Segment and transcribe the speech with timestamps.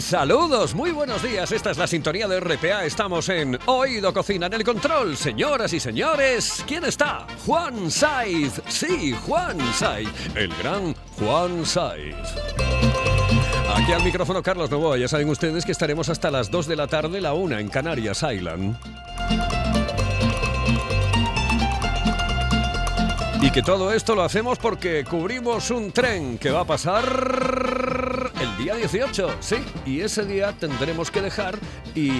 [0.00, 1.52] Saludos, muy buenos días.
[1.52, 2.84] Esta es la sintonía de RPA.
[2.84, 5.16] Estamos en Oído Cocina en el control.
[5.16, 7.26] Señoras y señores, ¿quién está?
[7.44, 8.60] Juan Saiz.
[8.66, 10.08] Sí, Juan Saiz.
[10.34, 12.16] El gran Juan Saiz.
[13.76, 14.96] Aquí al micrófono Carlos Novoa.
[14.96, 18.22] Ya saben ustedes que estaremos hasta las 2 de la tarde, la 1 en Canarias
[18.22, 18.76] Island.
[23.42, 27.69] Y que todo esto lo hacemos porque cubrimos un tren que va a pasar
[28.40, 31.58] el día 18, sí, y ese día tendremos que dejar
[31.94, 32.10] y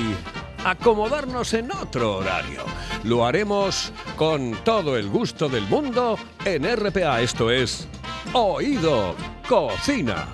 [0.65, 2.63] acomodarnos en otro horario.
[3.05, 7.89] Lo haremos con todo el gusto del mundo en RPA, esto es
[8.33, 9.15] Oído
[9.49, 10.29] Cocina.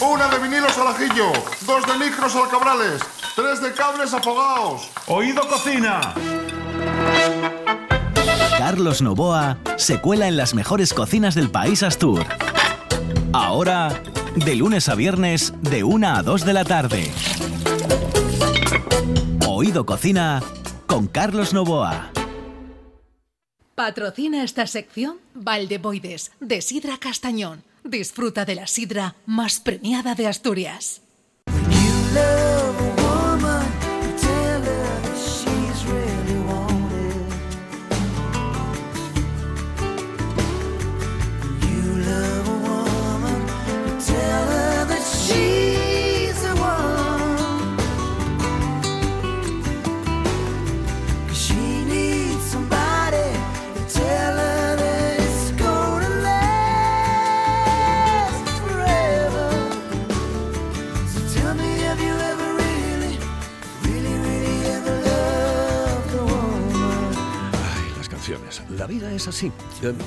[0.00, 1.32] Una de vinilos al ajillo,
[1.66, 3.00] dos de micros al cabrales,
[3.34, 4.90] tres de cables afogados.
[5.06, 6.14] Oído Cocina.
[8.58, 12.24] Carlos Novoa se cuela en las mejores cocinas del país Astur.
[13.32, 13.88] Ahora,
[14.36, 17.10] de lunes a viernes, de 1 a 2 de la tarde.
[19.46, 20.42] Oído Cocina
[20.86, 22.10] con Carlos Novoa.
[23.74, 27.64] Patrocina esta sección Valdeboides, de Sidra Castañón.
[27.82, 31.02] Disfruta de la sidra más premiada de Asturias.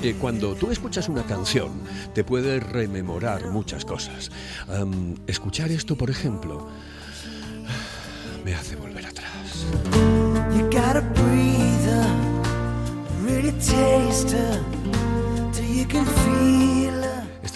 [0.02, 1.70] Eh, Cuando tú escuchas una canción,
[2.14, 4.30] te puede rememorar muchas cosas.
[5.26, 6.68] Escuchar esto, por ejemplo,
[8.44, 9.66] me hace volver atrás.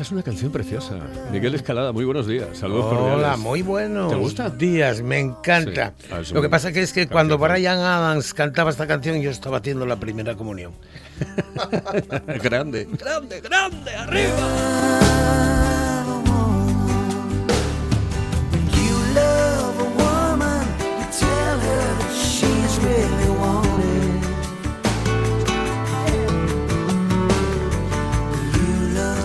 [0.02, 0.98] Esta es una canción preciosa.
[1.30, 2.58] Miguel Escalada, muy buenos días.
[2.58, 3.38] Saludos Hola, cordiales.
[3.38, 4.50] muy buenos ¿Te gusta?
[4.50, 5.92] días, me encanta.
[5.96, 7.12] Sí, ah, Lo que pasa que es que canción.
[7.12, 10.72] cuando Brian Adams cantaba esta canción yo estaba haciendo la primera comunión.
[12.42, 15.11] grande, grande, grande, arriba.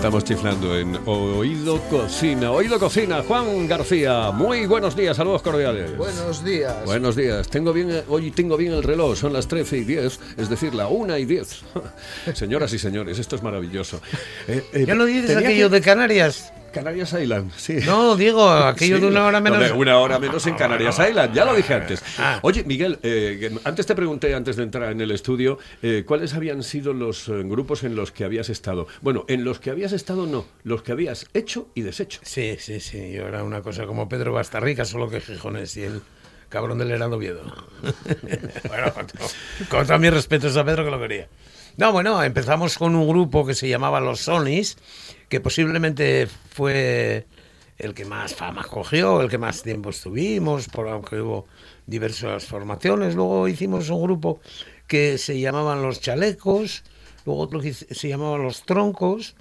[0.07, 2.49] Estamos chiflando en Oído Cocina.
[2.53, 4.31] Oído Cocina, Juan García.
[4.31, 5.97] Muy buenos días, saludos cordiales.
[5.97, 6.77] Buenos días.
[6.85, 7.49] Buenos días.
[7.49, 10.87] Tengo bien, hoy tengo bien el reloj, son las 13 y 10, es decir, la
[10.87, 11.59] 1 y 10.
[12.35, 13.99] Señoras y señores, esto es maravilloso.
[14.47, 16.53] Eh, eh, ¿Ya no dices aquello que- de Canarias?
[16.77, 17.79] Canarias Island, sí.
[17.85, 19.71] No, digo, aquello Sí, de una hora menos.
[19.71, 22.03] una hora menos en Canarias Island, ya lo dije antes.
[22.17, 22.39] Ah.
[22.43, 26.63] Oye, Miguel, eh, antes te pregunté, antes de entrar en el estudio, eh, ¿cuáles habían
[26.63, 28.87] sido los eh, grupos en los que habías estado?
[29.01, 32.19] Bueno, en los que habías estado no, los que habías hecho y deshecho.
[32.23, 36.01] Sí, sí, sí, yo era una cosa como Pedro Bastarrica, solo que Gijones y el
[36.49, 37.41] cabrón del Heraldo Oviedo.
[38.67, 39.07] bueno, con,
[39.69, 41.27] con todos mis respetos a Pedro que lo quería.
[41.77, 44.79] No, bueno, empezamos con un grupo que se llamaba Los Sonis,
[45.29, 47.27] que posiblemente fue
[47.77, 51.45] el que más fama cogió, el que más tiempo estuvimos, por aunque hubo
[51.85, 53.13] diversas formaciones.
[53.13, 54.39] Luego hicimos un grupo
[54.87, 56.83] que se llamaban Los Chalecos,
[57.27, 59.35] luego otro que se llamaban Los Troncos,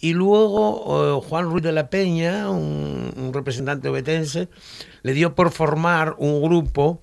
[0.00, 4.50] y luego eh, Juan Ruiz de la Peña, un, representante obetense,
[5.00, 7.00] le dio por formar un grupo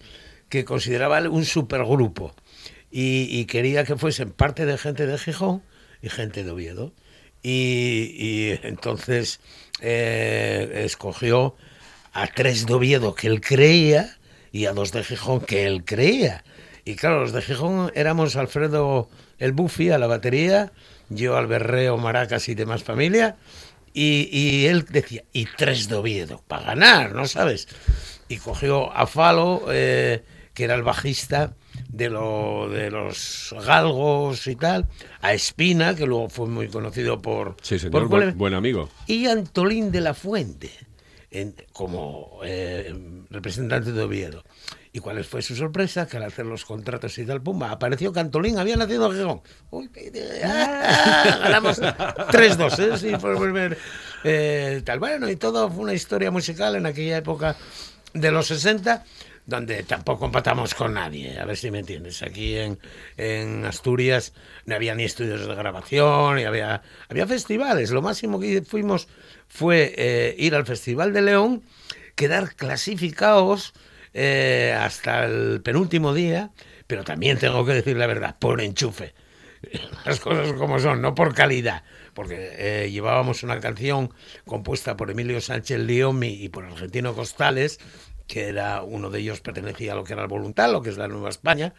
[0.50, 2.36] que consideraba un supergrupo
[2.90, 5.62] y, quería que fuesen parte de gente de Gijón
[6.02, 6.94] y gente de Oviedo.
[7.44, 9.40] Y, entonces
[9.82, 11.56] eh, escogió
[12.14, 14.18] a tres de Oviedo que él creía
[14.52, 16.44] y a dos de Gijón que él creía.
[16.86, 19.10] Y claro, los de Gijón éramos Alfredo
[19.40, 20.72] el Buffy a la batería,
[21.10, 23.36] yo al berreo, maracas y demás familia.
[23.94, 27.68] Y, y él decía, y tres de Oviedo, para ganar, ¿no sabes?
[28.30, 30.24] Y cogió a Falo, eh,
[30.54, 31.54] que era el bajista
[31.90, 34.88] de, lo, de los galgos y tal,
[35.22, 37.56] a Espina, que luego fue muy conocido por...
[37.62, 38.90] Sí, por señor, Cole- buen, buen amigo.
[39.08, 40.72] y Antolín de la Fuente.
[41.32, 42.94] en- como eh,
[43.30, 44.44] representante de Oviedo.
[44.94, 46.08] ¿Y cuál fue su sorpresa?
[46.08, 49.42] Que al hacer los contratos y tal, pumba, apareció Cantolín, había nacido en Gijón.
[49.70, 49.90] Uy,
[50.44, 51.40] ¡ah!
[51.44, 52.98] ganamos 3-2, ¿eh?
[52.98, 53.78] Sí, fue el primer,
[54.24, 54.98] eh, tal.
[55.00, 57.56] Bueno, y todo fue una historia musical en aquella época
[58.14, 59.04] de los 60
[59.48, 62.22] donde tampoco empatamos con nadie, a ver si me entiendes.
[62.22, 62.78] Aquí en,
[63.16, 64.34] en Asturias
[64.66, 67.92] no había ni estudios de grabación, y había, había festivales.
[67.92, 69.08] Lo máximo que fuimos
[69.48, 71.64] fue eh, ir al Festival de León,
[72.16, 73.74] quedar clasificados
[74.14, 76.52] eh, hasta el penúltimo día,
[76.86, 79.14] pero también tengo que decir la verdad, por enchufe.
[80.06, 81.84] Las cosas como son, no por calidad.
[82.14, 84.14] Porque eh, llevábamos una canción
[84.46, 87.80] compuesta por Emilio Sánchez Liomi y por Argentino Costales,
[88.28, 90.98] que era uno de ellos pertenecía a lo que era el Voluntad, lo que es
[90.98, 91.74] la Nueva España,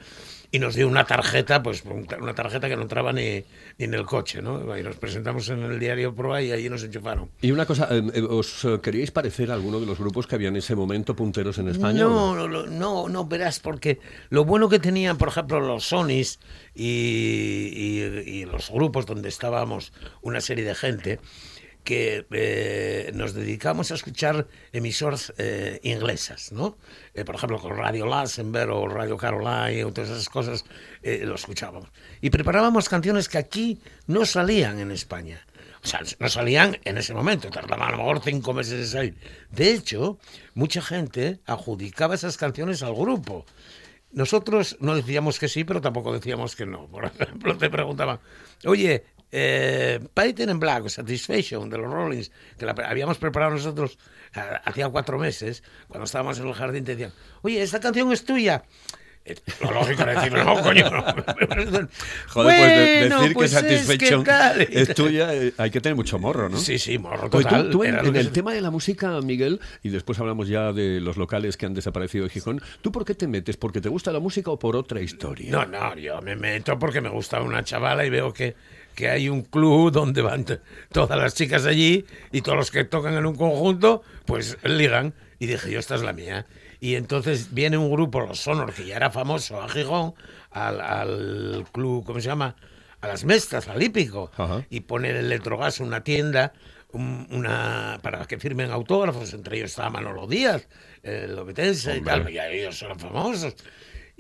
[0.50, 3.44] y nos dio una tarjeta, pues una tarjeta que no entraba ni,
[3.76, 4.76] ni en el coche, ¿no?
[4.78, 7.30] Y nos presentamos en el diario Proa y allí nos enchufaron.
[7.42, 10.36] Y una cosa, eh, eh, ¿os eh, queríais parecer a alguno de los grupos que
[10.36, 12.06] había en ese momento punteros en España?
[12.06, 15.84] o No, no, no, no, no, verás, porque lo bueno que tenían, por ejemplo, los
[15.88, 16.40] Sonys
[16.74, 16.84] y,
[17.74, 19.92] y- y los grupos donde estábamos
[20.22, 21.20] una serie de gente,
[21.88, 26.76] que eh, nos dedicamos a escuchar emisoras eh, inglesas, ¿no?
[27.14, 30.66] Eh, por ejemplo, con Radio Lassenberg o Radio Caroline o todas esas cosas,
[31.02, 31.88] eh, lo escuchábamos.
[32.20, 35.40] Y preparábamos canciones que aquí no salían en España.
[35.82, 39.14] O sea, no salían en ese momento, tardaban a lo mejor cinco meses en salir.
[39.50, 40.18] De hecho,
[40.52, 43.46] mucha gente adjudicaba esas canciones al grupo.
[44.12, 46.86] Nosotros no decíamos que sí, pero tampoco decíamos que no.
[46.88, 48.20] Por ejemplo, te preguntaban,
[48.66, 53.98] oye, eh, Painted in Black Satisfaction de los Rollins, que la habíamos preparado nosotros
[54.34, 58.24] ah, hacía cuatro meses, cuando estábamos en el jardín, te decían, oye, esta canción es
[58.24, 58.62] tuya.
[59.24, 60.88] Eh, Lo lógico era decir, no, coño.
[60.90, 61.02] no".
[62.28, 63.68] Joder, pues de- Bueno, decir pues que es que
[64.08, 64.24] Satisfaction
[64.70, 66.56] es tuya, eh, hay que tener mucho morro, ¿no?
[66.56, 67.70] Sí, sí, morro Pues tú- total.
[67.70, 71.00] tú, en, en el se- tema de la música, Miguel, y después hablamos ya de
[71.00, 73.58] los locales que han desaparecido de Gijón, ¿tú por qué te metes?
[73.58, 75.50] ¿Porque te gusta la música o por otra historia?
[75.50, 78.56] No, no, yo me meto porque me gusta una chavala y veo que,
[78.98, 80.44] que hay un club donde van
[80.90, 85.14] todas las chicas allí y todos los que tocan en un conjunto, pues ligan.
[85.38, 86.46] Y dije, yo, esta es la mía.
[86.80, 90.14] Y entonces viene un grupo, los Sonor, que ya era famoso, a Gijón,
[90.50, 92.56] al, al club, ¿cómo se llama?
[93.00, 94.32] A las Mestas, al Hípico.
[94.36, 94.66] Ajá.
[94.68, 96.52] Y pone el Electrogas una tienda
[96.90, 100.66] un- una para que firmen autógrafos, entre ellos estaba Manolo Díaz,
[101.04, 103.54] el obetense y tal, y ellos son famosos.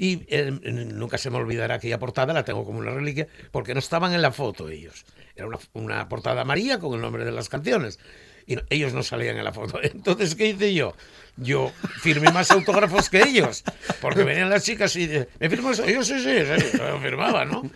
[0.00, 3.80] Y eh, nunca se me olvidará aquella portada, la tengo como una reliquia, porque no
[3.80, 5.04] estaban en la foto ellos.
[5.34, 7.98] Era una, una portada amarilla con el nombre de las canciones.
[8.46, 9.80] Y no- ellos no salían en la foto.
[9.82, 10.94] Entonces, ¿qué hice yo?
[11.36, 13.64] Yo firmé más autógrafos que ellos.
[14.00, 15.78] Porque venían las chicas y de- ¿me firmas?
[15.78, 17.68] Yo sí, sí, sí, yo firmaba, ¿no?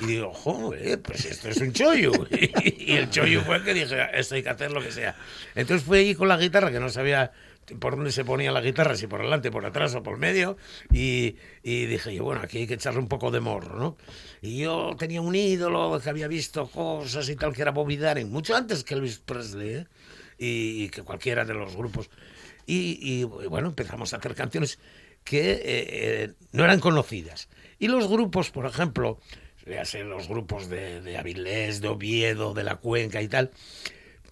[0.00, 2.12] Y digo, joder, pues esto es un chollo.
[2.30, 5.16] Y, y el chollo fue el que dije, esto hay que hacer lo que sea.
[5.56, 7.32] Entonces fui ahí con la guitarra, que no sabía
[7.78, 10.56] por dónde se ponía la guitarra, si por delante, por atrás o por medio,
[10.92, 13.96] y, y dije yo, bueno, aquí hay que echarle un poco de morro, ¿no?
[14.42, 18.30] Y yo tenía un ídolo que había visto cosas y tal, que era Bobby Darin,
[18.30, 19.86] mucho antes que Elvis Presley, ¿eh?
[20.38, 22.10] y, que cualquiera de los grupos.
[22.66, 24.78] Y, y, bueno, empezamos a hacer canciones
[25.22, 27.48] que eh, eh, no eran conocidas.
[27.78, 29.18] Y los grupos, por ejemplo,
[29.66, 33.50] ya sé, los grupos de, de Avilés, de Oviedo, de la Cuenca y tal,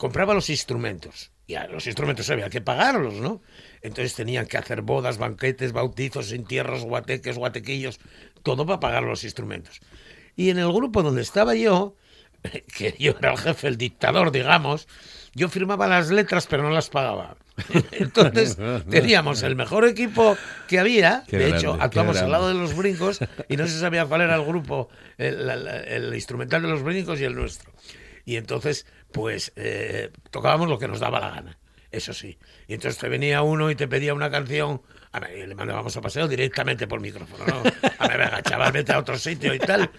[0.02, 1.30] compraba los instrumentos.
[1.46, 3.40] Y a los instrumentos había que pagarlos, ¿no?
[3.82, 8.00] Entonces tenían que hacer bodas, banquetes, bautizos, entierros, guateques, guatequillos,
[8.42, 9.80] todo para pagar los instrumentos.
[10.34, 11.94] Y en el grupo donde estaba yo,
[12.76, 14.88] que yo era el jefe, el dictador, digamos,
[15.34, 17.36] yo firmaba las letras pero no las pagaba.
[17.92, 18.56] Entonces
[18.90, 21.22] teníamos el mejor equipo que había.
[21.28, 24.22] Qué de grande, hecho, actuamos al lado de los brincos y no se sabía cuál
[24.22, 27.70] era el grupo, el, el- el instrumental de los brincos y el nuestro.
[28.24, 31.58] Y entonces, pues, eh, tocábamos lo que nos daba la gana.
[31.90, 32.38] Eso sí.
[32.66, 34.80] Y entonces te venía uno y te pedía una canción.
[35.12, 37.44] A ver, le mandábamos a paseo directamente por micrófono.
[37.46, 37.62] ¿no?
[37.98, 39.90] A ver, venga, chaval, vete a otro sitio y tal.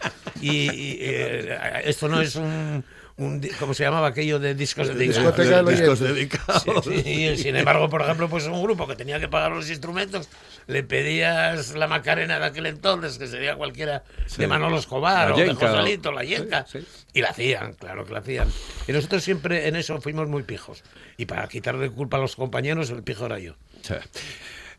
[0.41, 2.84] Y, y, eh, esto no es un,
[3.17, 6.84] un ¿Cómo se llamaba aquello de discos de Discoteca del discos dedicados.
[6.86, 9.70] Sí, sí, y sin embargo, por ejemplo, pues un grupo que tenía que pagar los
[9.70, 10.29] instrumentos,
[10.67, 14.03] le pedías la Macarena de aquel entonces, que sería cualquiera
[14.38, 16.65] de Manolo Escobar La o de yenca, o- Joselito, la yenca.
[16.67, 16.88] Sí, sí.
[17.13, 18.48] Y la hacían, claro que la hacían.
[18.88, 20.84] Y nosotros siempre en eso fuimos muy pijos.
[21.17, 23.55] Y para quitarle culpa a los compañeros, el pijo era yo.
[23.84, 23.93] Sí.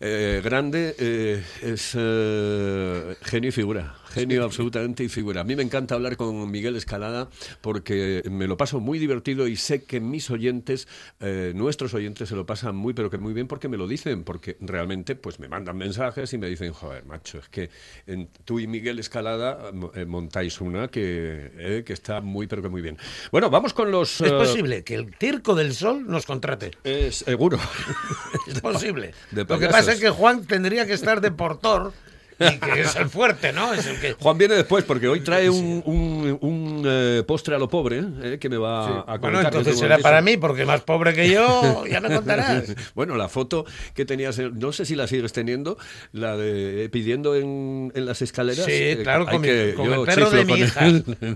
[0.00, 3.94] Eh, grande eh, es eh, genio y figura.
[4.14, 5.40] Genio absolutamente y figura.
[5.40, 7.28] A mí me encanta hablar con Miguel Escalada
[7.60, 10.86] porque me lo paso muy divertido y sé que mis oyentes,
[11.20, 14.22] eh, nuestros oyentes, se lo pasan muy, pero que muy bien porque me lo dicen,
[14.22, 17.70] porque realmente pues me mandan mensajes y me dicen, joder, macho, es que
[18.06, 22.68] en- tú y Miguel Escalada eh, montáis una que, eh, que está muy, pero que
[22.68, 22.96] muy bien.
[23.32, 24.20] Bueno, vamos con los...
[24.20, 26.70] Es eh, posible que el Circo del Sol nos contrate.
[27.10, 27.58] seguro.
[28.46, 29.14] Es posible.
[29.30, 31.92] de Lo que pasa es que Juan tendría que estar de portor
[32.54, 33.72] y que es el fuerte, ¿no?
[33.74, 34.12] Es el que...
[34.14, 38.38] Juan viene después porque hoy trae un, un- un, eh, postre a lo pobre eh,
[38.40, 39.44] que me va a Bueno, comentar.
[39.46, 42.64] entonces será para mí, porque más pobre que yo, ya me contarás.
[42.94, 43.64] Bueno, la foto
[43.94, 45.76] que tenías, en- no sé si la sigues teniendo,
[46.12, 48.64] la de pidiendo en, en las escaleras.
[48.66, 50.80] Sí, eh, claro, con, mi- que- con el perro de mi hija.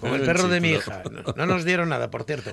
[0.00, 1.02] Con el perro de mi hija.
[1.10, 2.50] No, no nos dieron nada, por cierto.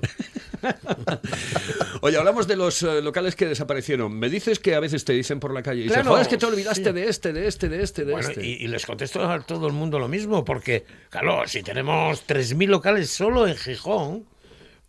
[2.02, 4.18] Oye, hablamos de los eh, locales que desaparecieron.
[4.18, 6.38] Me dices que a veces te dicen por la calle, y Claro, "Joder, es que
[6.38, 6.92] te olvidaste sí.
[6.94, 8.46] de este, de este, de este, de Bueno, este.
[8.46, 12.68] y, y les contesto a todo el mundo lo mismo, porque, claro, si tenemos 3.000
[12.70, 14.26] locales solo en Gijón,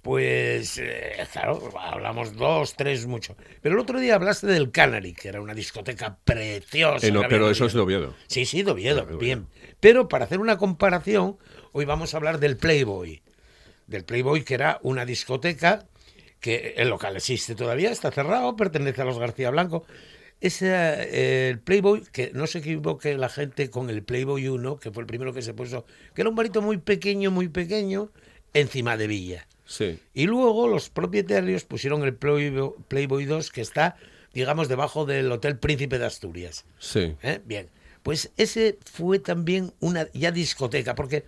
[0.03, 3.37] pues, eh, claro, hablamos dos, tres, mucho.
[3.61, 7.05] Pero el otro día hablaste del Canary, que era una discoteca preciosa.
[7.07, 8.15] Eh, no, pero eso es de Oviedo.
[8.29, 9.19] Sí, sí, de Oviedo, Oviedo.
[9.19, 9.49] bien.
[9.81, 11.39] Pero para hacer una comparación,
[11.73, 13.21] hoy vamos a hablar del Playboy.
[13.89, 15.87] Del Playboy, que era una discoteca
[16.47, 19.85] que el local existe todavía, está cerrado, pertenece a los García Blanco.
[20.41, 24.93] Ese, eh, el Playboy, que no se equivoque la gente con el Playboy 1, que
[24.93, 28.13] fue el primero que se puso, que era un barito muy pequeño, muy pequeño,
[28.55, 29.49] encima de Villa.
[29.65, 29.99] Sí.
[30.15, 33.97] Y luego los propietarios pusieron el Playboy, Playboy 2, que está,
[34.33, 36.65] digamos, debajo del Hotel Príncipe de Asturias.
[36.79, 37.17] Sí.
[37.25, 37.41] ¿Eh?
[37.45, 37.71] Bien,
[38.05, 41.25] pues ese fue también una ya discoteca, porque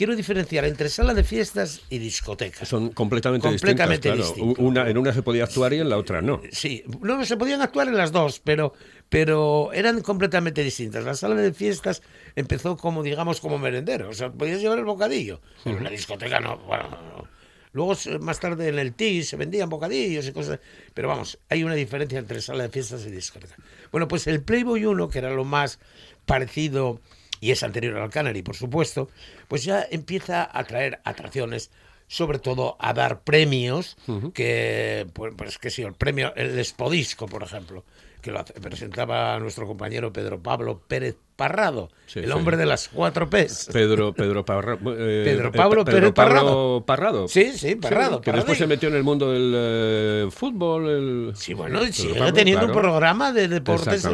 [0.00, 2.64] quiero diferenciar entre sala de fiestas y discoteca.
[2.64, 4.32] Son completamente, Completamente distintas.
[4.32, 4.46] claro.
[4.46, 4.62] distinto.
[4.62, 6.40] Una, en una se podía actuar y en la otra no.
[6.50, 8.72] Sí, no se podían actuar en las dos, pero,
[9.10, 11.04] pero eran completamente distintas.
[11.04, 12.00] La sala de fiestas
[12.34, 15.42] empezó como, digamos, como merendero, o sea, podías llevar el bocadillo.
[15.66, 17.28] En la discoteca no, bueno, no.
[17.72, 20.60] Luego, más tarde en el TI se vendían bocadillos y cosas.
[20.94, 23.54] Pero vamos, hay una diferencia entre sala de fiestas y discoteca.
[23.92, 25.78] Bueno, pues el Playboy 1, que era lo más
[26.24, 27.02] parecido,
[27.40, 29.08] y es anterior al Canary, por supuesto,
[29.48, 31.70] pues ya empieza a traer atracciones,
[32.06, 33.96] sobre todo a dar premios,
[34.34, 37.84] que, pues, pues que sí, el premio, el Espodisco, por ejemplo,
[38.20, 42.30] que lo presentaba nuestro compañero Pedro Pablo Pérez Parrado, Sí, el sí.
[42.32, 43.70] hombre de las cuatro P's.
[43.72, 46.84] Pedro, Pedro, Parra- eh, Pedro eh, Pablo Pedro Pérez Parrado.
[46.84, 47.28] Parrado.
[47.28, 50.88] Sí, sí, Parrado, que después se metió en el mundo del eh, fútbol.
[50.90, 51.32] El...
[51.34, 52.74] Sí, bueno, sigue Pablo, teniendo claro.
[52.74, 54.04] un programa de deportes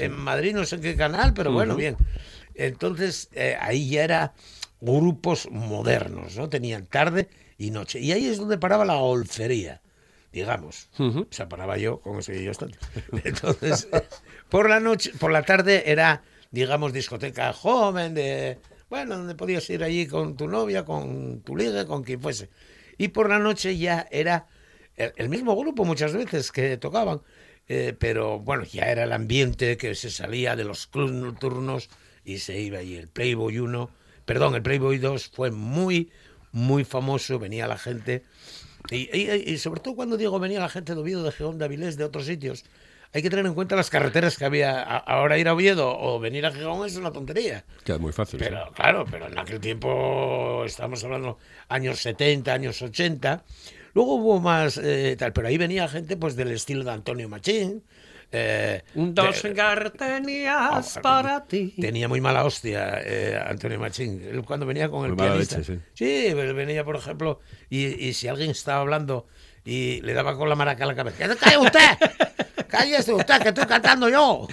[0.00, 1.96] en, Madrid, no sé en qué canal, pero bueno, bien.
[2.54, 4.34] Entonces, eh, ahí ya era
[4.80, 6.48] grupos modernos, ¿no?
[6.48, 8.00] Tenían tarde y noche.
[8.00, 9.80] Y ahí es donde paraba la olfería,
[10.32, 10.88] digamos.
[10.98, 12.76] O sea, paraba yo ese yo estando.
[13.24, 13.88] Entonces,
[14.48, 18.58] por la noche, por la tarde era, digamos, discoteca joven, de,
[18.90, 22.50] bueno, donde podías ir allí con tu novia, con tu liga, con quien fuese.
[22.98, 24.46] Y por la noche ya era
[24.96, 27.22] el, el mismo grupo muchas veces que tocaban,
[27.66, 31.88] eh, pero bueno, ya era el ambiente que se salía de los clubs nocturnos
[32.24, 32.94] y se iba ahí.
[32.96, 33.90] El Playboy 1,
[34.24, 36.10] perdón, el Playboy 2 fue muy,
[36.52, 38.24] muy famoso, venía la gente.
[38.90, 41.64] Y, y- y sobre todo cuando digo venía la gente de Oviedo, de Geón, de
[41.64, 42.64] Avilés, de otros sitios,
[43.12, 44.82] hay que tener en cuenta las carreteras que había.
[44.82, 47.64] Ahora ir a Oviedo o venir a Gijón es una tontería.
[47.84, 48.40] Que es muy fácil.
[48.40, 48.46] sí.
[48.48, 51.38] Pero claro, pero en aquel tiempo estamos hablando
[51.68, 53.44] años 70, años 80.
[53.94, 57.84] Luego hubo más eh, tal, pero ahí venía gente pues del estilo de Antonio Machín.
[58.36, 61.74] Eh, Dos de- gardenias Ah, para ti.
[61.80, 64.20] Tenía muy mala hostia eh, Antonio Machín.
[64.28, 65.58] Él cuando venía con el Muy mala pianista.
[65.58, 66.26] leche, sí.
[66.26, 69.26] él venía, por ejemplo, y, y si alguien estaba hablando
[69.64, 71.90] y le daba con la maraca a la cabeza, ¡Que se calle usted!
[72.68, 74.48] ¡Cállese usted, que estoy cantando yo!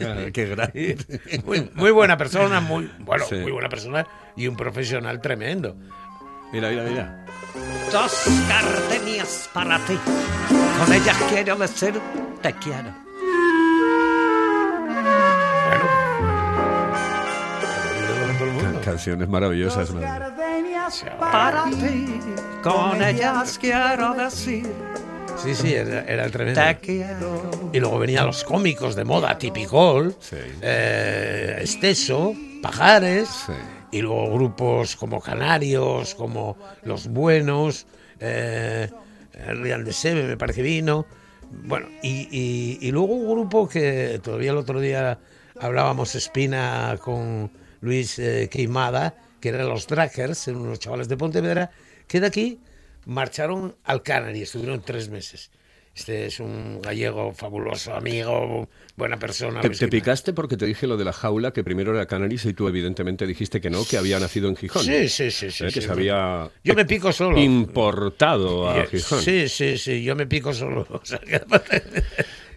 [0.00, 0.96] Ah, Qué grande.
[1.44, 3.34] muy, muy buena persona, muy, bueno, Sí.
[3.36, 4.06] muy buena persona
[4.36, 5.76] y un profesional tremendo.
[6.52, 7.24] Mira, mira, mira.
[7.90, 9.98] Dos gardenias para ti.
[10.78, 11.94] Con ellas quiero decir
[12.42, 12.92] te quiero.
[15.68, 15.86] Bueno.
[18.74, 18.80] El.
[18.80, 19.90] Canciones maravillosas.
[19.92, 20.02] man.
[21.18, 22.20] Para ti.
[22.62, 24.66] Con ellas quiero decir
[25.42, 26.60] Sí, sí, era, era tremendo.
[26.60, 27.50] te quiero.
[27.72, 30.36] Y luego venían los cómicos de moda, Tipicol, Sí.
[30.60, 33.52] eh, Esteso, Pajares, Sí.
[33.92, 37.86] Y luego grupos como Canarios, como Los Buenos,
[38.18, 38.88] eh,
[39.34, 41.06] el Rial de Sebe, me parece vino.
[41.64, 45.18] Bueno, y, y- luego un grupo que todavía el otro día
[45.60, 51.70] hablábamos Espina con Luis eh, Queimada, que eran los Drackers, eran unos chavales de Pontevedra,
[52.08, 52.60] que de aquí
[53.04, 55.50] marcharon al Canary, estuvieron tres meses.
[55.94, 59.60] Este es un gallego fabuloso, amigo, buena persona.
[59.60, 62.66] Te, picaste porque te dije lo de la jaula, que primero era Canaris y tú
[62.66, 64.82] evidentemente dijiste que no, que había nacido en Gijón.
[64.84, 65.50] Sí, sí, sí.
[65.50, 65.74] sí, Eh, sí.
[65.74, 67.38] que se había Yo me pico solo.
[67.38, 69.20] importado a Yo- Gijón.
[69.20, 70.86] Sí, sí, sí, yo me pico solo.
[70.90, 71.42] O sea, que-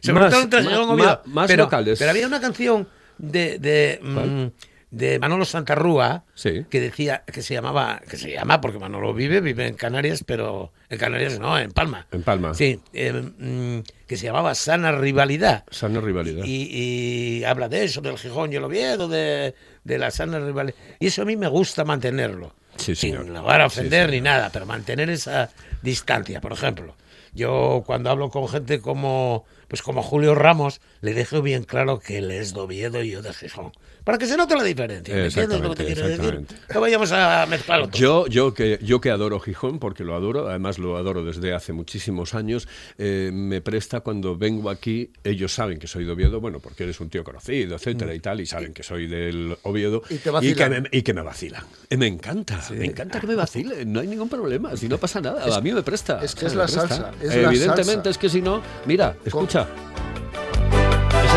[0.02, 1.22] Sobre Más- todo Gijón, Oviedo.
[1.26, 2.00] más pero, locales.
[2.00, 2.88] Pero había una canción
[3.18, 4.52] de, de,
[4.96, 6.66] de Manolo Santarrúa Sí.
[6.70, 10.72] que decía, que se llamaba, que se llama, porque Manolo vive, vive en Canarias, pero
[10.90, 12.08] en Canarias no, en Palma.
[12.14, 12.54] En Palma.
[12.54, 15.66] Sí, eh, mm, que se llamaba Sana Rivalidad.
[15.70, 16.46] Sana rivalidad.
[16.46, 20.76] Y, y habla de eso, del Gijón y el Oviedo, de, de la sana rivalidad.
[21.00, 22.54] Y eso a mí me gusta mantenerlo.
[22.78, 23.26] Sí, señor.
[23.26, 25.50] sin lugar a ofender ni nada, pero mantener esa
[25.82, 26.96] distancia, por ejemplo.
[27.34, 32.20] Yo cuando hablo con gente como pues como Julio Ramos, le dejo bien claro que
[32.20, 33.72] él es de Oviedo y yo de Gijón.
[34.06, 35.14] Para que se note la diferencia.
[35.16, 36.40] ¿Me entiendes lo que te Exactamente, quiero decir?
[36.40, 36.74] exactamente.
[36.76, 37.98] No vayamos a mezclarlo todo.
[38.00, 41.74] Yo, yo, que, yo que adoro Gijón, porque lo adoro, además lo adoro desde hace
[41.74, 42.68] muchísimos años,
[43.00, 47.00] eh, me presta cuando vengo aquí, ellos saben que soy de Oviedo, bueno, porque eres
[47.00, 50.30] un tío conocido, etcétera y tal, y saben que soy del Oviedo, Y te que
[50.30, 50.84] vacilan.
[50.84, 51.64] me, y que me vacilan.
[51.90, 55.20] Eh, Me encanta, me encanta que me vacilen, no hay ningún problema, si no pasa
[55.20, 56.24] nada, a mí me presta.
[56.24, 56.88] es que es la presta.
[56.88, 58.10] salsa, es la Evidentemente, salsa.
[58.12, 59.62] es que si no, mira, escucha.
[59.64, 60.15] Es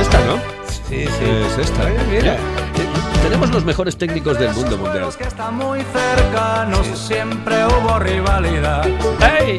[0.00, 0.36] esta, ¿no?
[0.88, 1.24] Sí, sí.
[1.24, 1.84] Es esta.
[1.84, 2.36] Oye, mira.
[3.22, 5.10] Tenemos los mejores técnicos del mundo mundial.
[5.16, 8.86] Que están muy cercanos siempre hubo rivalidad.
[9.38, 9.58] ¡Ey!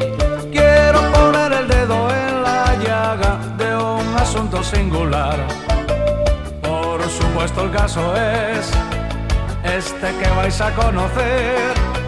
[0.50, 5.38] Quiero poner el dedo en la llaga de un asunto singular.
[6.62, 8.70] Por supuesto el caso es
[9.62, 11.99] este que vais a conocer.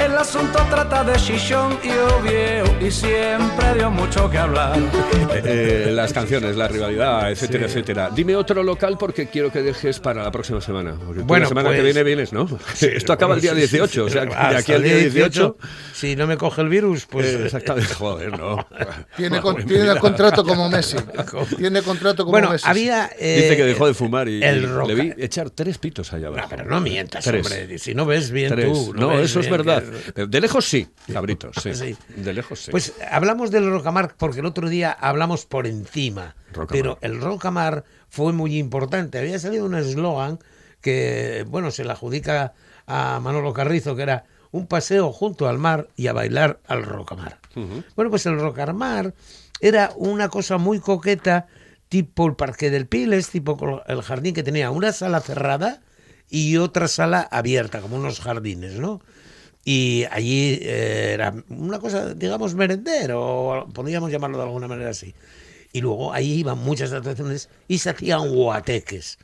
[0.00, 4.78] El asunto trata de Shishon y Oviedo y siempre dio mucho que hablar.
[4.78, 5.42] Eh,
[5.88, 8.10] eh, las canciones, la rivalidad, etcétera, etcétera.
[8.14, 10.94] Dime otro local porque quiero que dejes para la próxima semana.
[11.04, 12.48] Porque Bueno, la semana que pues- viene vienes, ¿no?
[12.80, 14.96] Esto acaba el día Bueno, sí, sí, 18, o sea, de Hasta aquí al día
[14.96, 15.56] 18.
[15.92, 18.66] si no me coge el virus, pues eh, exactamente, joder, no.
[19.16, 20.00] Tiene, con- Bueno, tiene mira.
[20.00, 20.96] contrato como Messi.
[21.58, 22.64] Tiene contrato como bueno, Messi.
[22.66, 25.76] había eh, Dice que dejó de fumar y, el y roca- le vi echar tres
[25.78, 26.48] pitos allá No, abajo.
[26.50, 27.46] pero no mientas, Tres.
[27.46, 27.78] hombre.
[27.78, 28.66] Si no ves bien Tres.
[28.72, 28.94] tú.
[28.94, 29.82] No, eso es verdad.
[30.14, 31.74] De lejos sí, cabritos, sí.
[31.74, 31.96] Sí.
[32.16, 32.70] De lejos sí.
[32.70, 36.34] Pues hablamos del Rocamar porque el otro día hablamos por encima.
[36.52, 36.68] Rocamar.
[36.68, 39.18] Pero el Rocamar fue muy importante.
[39.18, 40.38] Había salido un eslogan
[40.80, 42.54] que, bueno, se le adjudica
[42.86, 47.38] a Manolo Carrizo, que era un paseo junto al mar y a bailar al Rocamar.
[47.54, 49.14] Bueno, pues el Rocamar
[49.60, 51.46] era una cosa muy coqueta,
[51.88, 55.82] tipo el Parque del Piles, tipo el jardín que tenía una sala cerrada
[56.28, 59.00] y otra sala abierta, como unos jardines, ¿no?
[59.64, 65.14] Y allí eh, era una cosa, digamos, merendero, o podríamos llamarlo de alguna manera así.
[65.72, 69.18] Y luego ahí iban muchas atracciones y se hacían guateques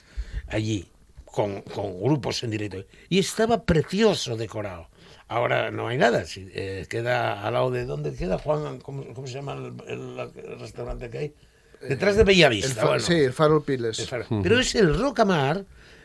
[0.48, 0.86] allí,
[1.24, 2.84] con, con grupos en directo.
[3.08, 4.88] Y estaba precioso decorado.
[5.28, 7.84] Ahora no hay nada, sí, eh, queda al lado de...
[7.84, 8.78] ¿Dónde queda, Juan?
[8.78, 11.34] ¿Cómo, cómo se llama el, el- el restaurante que hay?
[11.80, 12.74] Detrás de El Bellavista.
[12.82, 13.00] fa- bueno.
[13.02, 13.98] Sí, el Farol Piles.
[13.98, 14.26] El faro.
[14.42, 15.64] Pero es el Rocamar,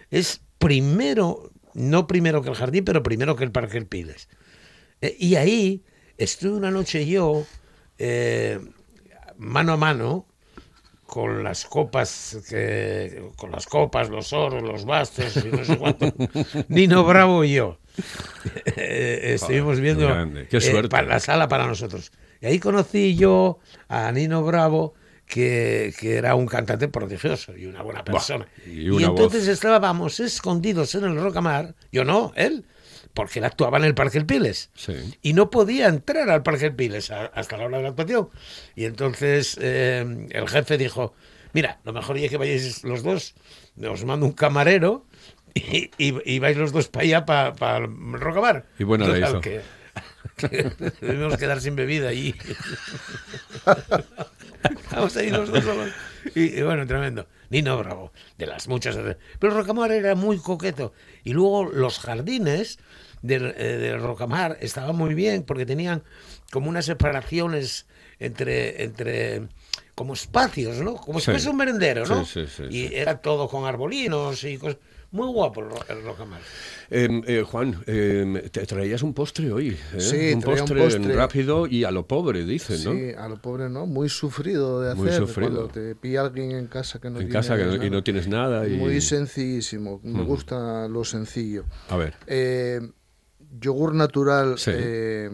[0.10, 4.28] es primero, no primero que el jardín, pero primero que el Parque El Piles.
[5.02, 5.84] Eh, y ahí
[6.18, 7.46] estuve una noche yo,
[7.98, 8.60] eh,
[9.38, 10.28] mano a mano,
[11.06, 16.14] con las copas, que, con las copas, los oros, los bastos y no sé cuánto.
[16.70, 17.80] Nino Bravo y yo.
[18.78, 20.08] Eh, estuvimos viendo
[20.50, 20.88] qué eh, suerte.
[20.90, 22.12] pa- la sala para nosotros.
[22.40, 24.94] Y ahí conocí yo a Nino Bravo,
[25.32, 28.46] que, que era un cantante prodigioso y una buena persona.
[28.68, 29.54] y y, una entonces voz.
[29.54, 32.66] estábamos escondidos en el Rocamar, yo no, él,
[33.14, 34.70] porque él actuaba en el Parque El Piles.
[34.76, 34.94] Sí.
[35.22, 38.30] Y no podía entrar al Parque El Piles a- hasta la hora de la actuación.
[38.76, 41.14] Y entonces eh, el jefe dijo,
[41.54, 43.34] mira, lo mejor es que vayáis los dos,
[43.90, 45.06] os mando un camarero
[45.54, 48.66] y, y- y vais los dos para allá, para el Rocamar.
[48.80, 49.42] Y bueno la Total, hizo.
[51.02, 52.36] debimos quedar sin bebida allí.
[54.92, 55.90] Vamos ahí los dos solos.
[56.36, 57.28] Y, y bueno, tremendo.
[57.50, 58.98] Nino Bravo, de las muchas.
[59.40, 60.94] Pero Rocamar era muy coqueto.
[61.24, 62.80] Y luego los jardines
[63.22, 66.04] del, eh, del Rocamar estaban muy bien porque tenían
[66.52, 67.88] como unas separaciones
[68.20, 69.48] entre, entre
[69.96, 70.96] como espacios, ¿no?
[70.96, 71.32] Como si Sí.
[71.32, 72.24] fuese un merendero, ¿no?
[72.26, 74.78] Sí, sí, sí, y era todo con arbolinos y cosas.
[75.12, 76.40] Muy guapo el, Ro- el Rocamar.
[76.90, 79.78] Eh, eh, Juan, eh, te traías un postre hoy.
[79.94, 80.00] ¿eh?
[80.00, 82.94] Sí, un traía un postre, rápido y a lo pobre, dicen, ¿no?
[82.94, 85.20] Sí, a lo pobre no, muy sufrido de Muy hacer.
[85.28, 85.52] sufrido.
[85.52, 87.90] Cuando te pilla alguien en casa que no en tiene casa que no- y nada.
[87.90, 88.68] no tienes nada.
[88.68, 88.78] Y...
[88.78, 91.66] Muy sencillísimo, me gusta lo sencillo.
[91.90, 92.16] A ver.
[92.28, 92.80] Eh,
[93.60, 94.72] yogur natural Sí.
[94.74, 95.30] eh,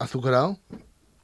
[0.00, 0.58] azucarado,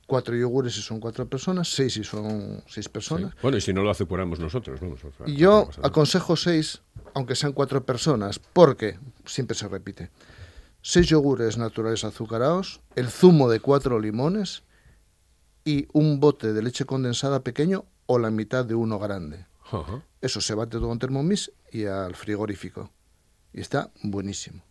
[0.06, 2.90] cuatro yogures si son cuatro personas, seis si son seis sí.
[2.92, 3.34] personas.
[3.42, 5.04] Bueno, y si no lo azucaramos nosotros, vamos.
[5.04, 5.88] o sea, Y yo nada.
[5.88, 6.80] aconsejo seis,
[7.16, 10.10] aunque sean cuatro personas, porque siempre se repite.
[10.82, 14.64] Seis yogures naturales azucarados, el zumo de cuatro limones
[15.64, 19.46] y un bote de leche condensada pequeño o la mitad de uno grande.
[20.20, 22.90] Eso se bate todo en Thermomix y al frigorífico.
[23.54, 24.62] Y está buenísimo.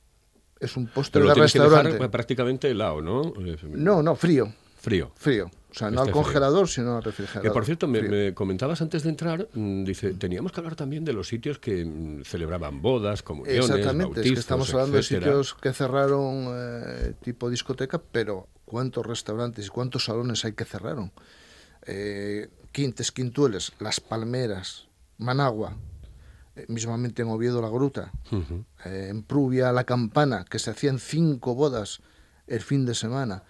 [0.60, 1.94] Es un postre Pero lo de tienes que restaurante.
[1.94, 3.34] dejar prácticamente helado, ¿no?
[3.44, 4.54] Eh, No, no, frío.
[4.86, 5.12] Frío.
[5.16, 5.50] Frío.
[5.72, 6.24] O sea, no Este al frío.
[6.24, 7.42] congelador, sino al refrigerador.
[7.42, 11.12] Que por cierto, me, comentabas antes de entrar, mm, dice, teníamos que hablar también de
[11.12, 15.26] los sitios que mm, celebraban bodas, comuniones, Exactamente, es que bautizos, estamos hablando etcétera.
[15.26, 20.66] de sitios que cerraron eh, tipo discoteca, pero ¿cuántos restaurantes y cuántos salones hay que
[20.66, 21.12] cerraron?
[21.88, 25.76] Eh, Quintes, Quintueles, Las Palmeras, Managua,
[26.56, 28.12] eh, mismamente en Oviedo La Gruta,
[28.86, 32.02] en Pruvia La Campana, que se hacían cinco bodas
[32.48, 33.44] el fin de semana.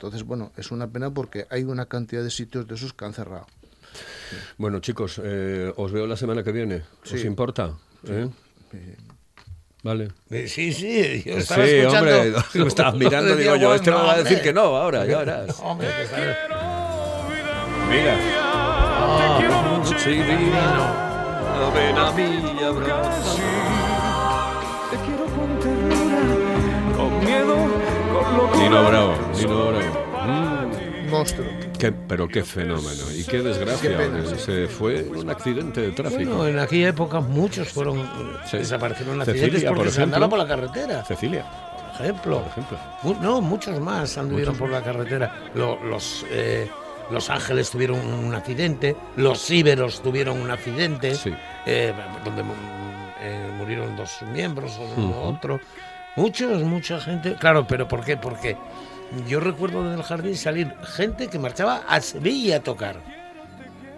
[0.00, 3.12] Entonces, bueno, es una pena porque hay una cantidad de sitios de esos que han
[3.12, 3.46] cerrado.
[4.56, 6.84] Bueno, chicos, eh, os veo la semana que viene.
[7.02, 7.26] ¿Os Sí.
[7.26, 7.74] importa?
[8.08, 8.26] ¿Eh?
[9.82, 10.08] Vale.
[10.30, 11.98] Eh, Sí, sí, yo Sí, estaba escuchando.
[12.18, 15.18] hombre, lo estabas mirando, digo yo, este me va a decir que no, ahora, ya
[15.18, 15.60] verás.
[15.62, 16.36] Hombre, que sabes.
[17.90, 18.16] Mira.
[18.40, 21.10] Ah, sí, divino.
[21.74, 23.59] Ven a mí.
[28.60, 30.06] Nino Bravo, Nino Bravo.
[30.26, 31.46] Mm, Monstruo.
[31.78, 33.90] qué- pero qué fenómeno y qué desgracia.
[33.90, 36.34] Qué pena, eh, Se fue en un accidente de tráfico.
[36.36, 38.08] Bueno, en aquella época muchos fueron
[38.50, 38.58] Sí.
[38.58, 41.04] desaparecieron en Cecilia, accidentes porque por se andaba por la carretera.
[41.04, 41.44] Cecilia,
[41.96, 42.38] Por ejemplo.
[42.42, 42.78] por ejemplo.
[43.20, 45.34] No, muchos más anduvieron por la carretera.
[45.54, 46.70] Lo- los, eh,
[47.10, 51.32] los Ángeles tuvieron un accidente, los Íberos tuvieron un accidente, Sí.
[51.66, 51.92] eh,
[52.24, 52.42] donde
[53.22, 55.14] eh, murieron dos miembros o Ujú.
[55.28, 55.60] otro.
[56.16, 57.34] Muchos, mucha gente.
[57.34, 58.16] Claro, pero ¿por qué?
[58.16, 58.56] Porque
[59.28, 62.96] yo recuerdo desde el jardín salir gente que marchaba a Sevilla a tocar.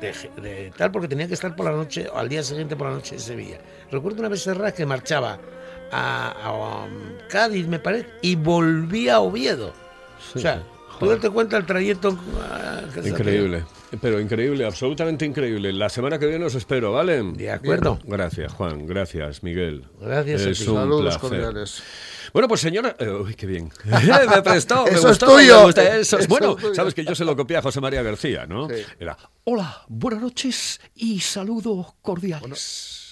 [0.00, 2.88] De, de tal, porque tenía que estar por la noche, o al día siguiente por
[2.88, 3.58] la noche en Sevilla.
[3.90, 5.38] Recuerdo una vez Serra que marchaba
[5.92, 6.90] a, a, um,
[7.28, 9.72] Cádiz, me parece, y volvía a Oviedo.
[10.32, 10.62] Sí, o sea,
[10.98, 12.18] tú date cuenta el trayecto.
[12.40, 13.64] ah, que Increíble,
[14.00, 15.72] pero increíble, absolutamente increíble.
[15.72, 17.22] La semana que viene os espero, ¿vale?
[17.22, 17.98] De acuerdo.
[18.04, 18.86] Gracias, Juan.
[18.86, 19.84] Gracias, Miguel.
[20.00, 21.20] Gracias Es un Saludos placer.
[21.20, 21.82] cordiales.
[22.32, 23.70] Bueno, pues señora, eh, uy, qué bien.
[23.84, 25.58] me prestó, me Eso es gustó, tuyo.
[25.58, 26.18] me gusta eso.
[26.18, 26.74] Eso bueno, es tuyo.
[26.74, 28.68] sabes que yo se lo copié a José María García, ¿no?
[28.68, 28.76] Sí.
[28.98, 33.11] Era, hola, buenas noches y saludos cordiales.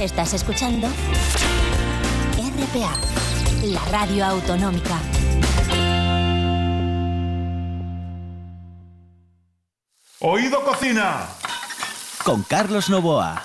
[0.00, 0.88] Estás escuchando
[2.36, 2.92] RPA,
[3.64, 4.98] la radio autonómica.
[10.20, 11.28] Oído Cocina.
[12.24, 13.42] Con Carlos Novoa.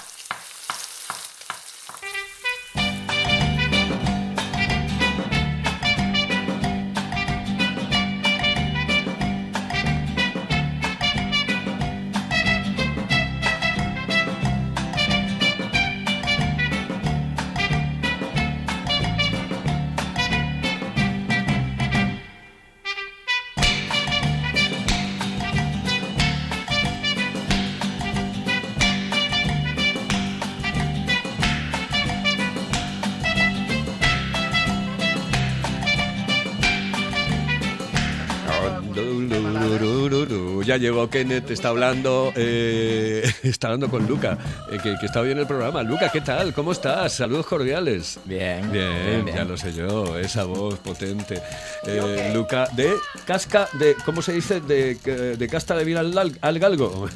[40.72, 44.38] Ya llegó Kenneth, está hablando, eh, está hablando con Luca,
[44.72, 45.84] eh, que, que está hoy en el programa.
[45.84, 46.54] Luca, ¿qué tal?
[46.54, 47.12] ¿Cómo estás?
[47.12, 48.18] Saludos cordiales.
[48.24, 51.44] Bien, Bien, ya lo sé yo, esa voz potente.
[51.86, 52.90] Eh, Luca, de
[53.26, 54.62] casca, de, ¿cómo se dice?
[54.62, 57.10] De, de casta de vir al, al galgo.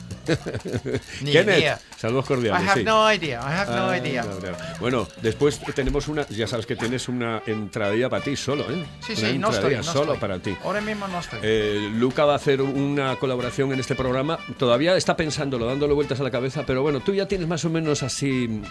[1.21, 1.79] Ni Kenneth, idea.
[1.97, 2.61] saludos cordiales.
[2.61, 2.85] I have sí.
[2.85, 4.23] no idea, I have no Ah, idea.
[4.23, 4.57] no, no.
[4.79, 8.85] Bueno, después tenemos una, ya sabes que tienes una entradilla para ti solo, ¿eh?
[9.05, 10.17] Sí, Una sí, no estoy, no solo estoy.
[10.17, 10.55] para ti.
[10.63, 11.39] Ahora mismo no estoy.
[11.43, 14.39] Eh, Luca va a hacer una colaboración en este programa.
[14.57, 17.69] Todavía está pensándolo, dándole vueltas a la cabeza, pero bueno, tú ya tienes más o
[17.69, 18.61] menos así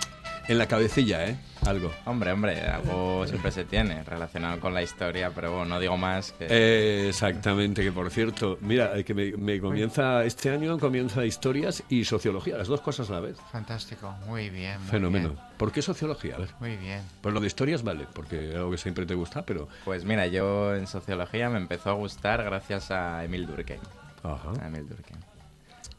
[0.48, 1.36] en la cabecilla, ¿eh?
[1.66, 1.90] Algo.
[2.04, 6.32] Hombre, hombre, algo siempre se tiene relacionado con la historia, pero bueno, no digo más
[6.32, 6.46] que...
[6.50, 11.82] Eh, exactamente, que por cierto, mira, eh, que me, me comienza este año, comienza historias
[11.88, 13.38] y sociología, las dos cosas a la vez.
[13.50, 14.78] Fantástico, muy bien.
[14.80, 15.28] muy Fenómeno.
[15.30, 16.34] bien, ¿Por qué sociología?
[16.36, 16.50] A ver.
[16.60, 17.00] Muy bien.
[17.22, 19.68] Pues lo de historias vale, porque es algo que siempre te gusta, pero...
[19.86, 23.80] Pues mira, yo en sociología me empezó a gustar gracias a Emil Durkheim.
[24.22, 24.52] Ajá.
[24.62, 25.20] A Emil Durkheim.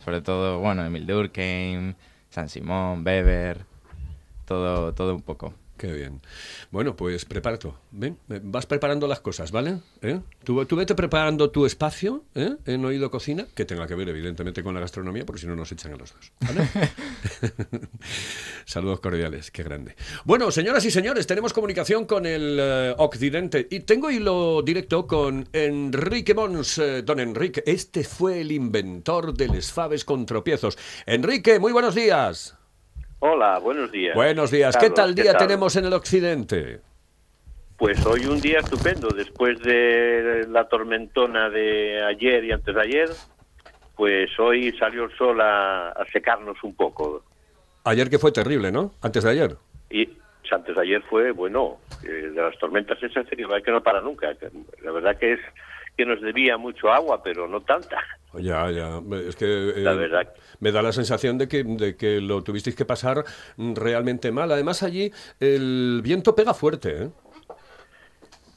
[0.03, 1.95] Sobre todo, bueno, Emil Durkheim,
[2.29, 3.65] San Simón, Weber,
[4.45, 5.53] todo, todo un poco.
[5.77, 6.21] Qué bien.
[6.71, 7.77] Bueno, pues prepáralo.
[7.91, 9.81] Ven, eh, vas preparando las cosas, ¿vale?
[10.01, 10.21] ¿Eh?
[10.43, 12.55] Tú, tú vete preparando tu espacio ¿eh?
[12.65, 15.71] en Oído Cocina, que tenga que ver evidentemente con la gastronomía, porque si no nos
[15.73, 16.31] echan a los dos.
[16.39, 16.69] ¿vale?
[18.65, 19.95] Saludos cordiales, qué grande.
[20.23, 25.49] Bueno, señoras y señores, tenemos comunicación con el eh, Occidente y tengo hilo directo con
[25.51, 26.77] Enrique Mons.
[26.77, 30.77] Eh, don Enrique, este fue el inventor del esfabes con tropiezos.
[31.05, 32.55] Enrique, muy buenos días.
[33.27, 34.13] Hola, buenos días.
[34.13, 34.77] Buenos días.
[34.77, 35.47] ¿Qué tal día tal?
[35.47, 36.79] tenemos en el Occidente?
[37.75, 39.07] Pues hoy un día estupendo.
[39.07, 43.09] Después de la tormentona de ayer y antes de ayer,
[43.95, 47.23] pues hoy salió el sol a, a secarnos un poco.
[47.85, 48.91] Ayer que fue terrible, ¿no?
[49.01, 49.55] Antes de ayer.
[49.89, 50.07] Y
[50.51, 54.01] antes de ayer fue, bueno, eh, de las tormentas esas que va que no para
[54.01, 54.35] nunca.
[54.83, 55.39] La verdad que es
[55.97, 57.97] que nos debía mucho agua, pero no tanta.
[58.33, 59.01] Ya, ya.
[59.27, 60.33] Es que eh, La verdad.
[60.59, 63.23] me da la sensación de que, de que lo tuvisteis que pasar
[63.57, 64.51] realmente mal.
[64.51, 67.09] Además, allí el viento pega fuerte, ¿eh?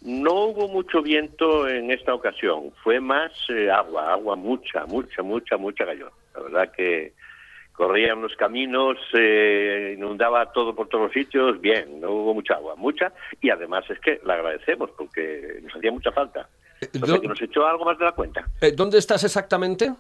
[0.01, 5.57] No hubo mucho viento en esta ocasión, fue más eh, agua, agua mucha, mucha, mucha,
[5.57, 6.11] mucha cayó.
[6.35, 7.15] La verdad que
[7.73, 12.75] corrían los caminos, eh, inundaba todo por todos los sitios, bien, no hubo mucha agua,
[12.77, 16.49] mucha, y además es que la agradecemos porque nos hacía mucha falta.
[16.81, 18.45] Que nos echó algo más de la cuenta.
[18.61, 19.93] Eh, ¿Dónde estás exactamente?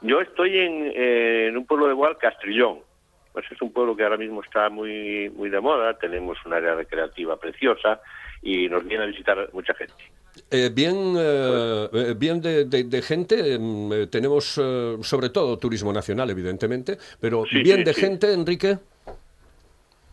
[0.00, 2.78] Yo estoy en, eh, en un pueblo de igual, Castrillón.
[3.32, 6.74] Pues es un pueblo que ahora mismo está muy, muy de moda, tenemos un área
[6.74, 8.00] recreativa preciosa
[8.42, 9.94] y nos viene a visitar mucha gente.
[10.50, 15.58] Eh, bien eh, eh, bien de, de- de gente, em, eh, tenemos eh, sobre todo
[15.58, 18.00] turismo nacional, evidentemente, pero Sí, bien sí, de sí.
[18.00, 18.78] gente, Enrique.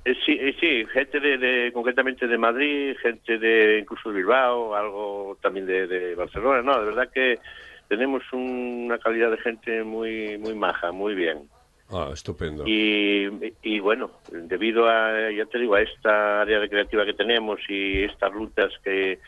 [0.05, 4.75] Eh, sí, eh, sí, gente de, de- concretamente de Madrid, gente de incluso de Bilbao,
[4.75, 6.61] algo también de, de Barcelona.
[6.61, 7.39] No, de verdad que
[7.87, 11.49] tenemos una calidad de gente muy muy maja, muy bien.
[11.89, 12.63] Ah, estupendo.
[12.67, 13.27] Y,
[13.63, 18.31] y bueno, debido a, ya te digo, a esta área recreativa que tenemos y estas
[18.31, 19.19] rutas que,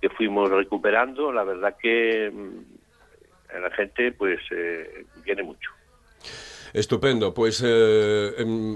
[0.00, 5.70] que fuimos recuperando, la verdad que mm, la gente pues eh, viene mucho.
[6.72, 7.34] Estupendo.
[7.34, 8.32] Pues, eh,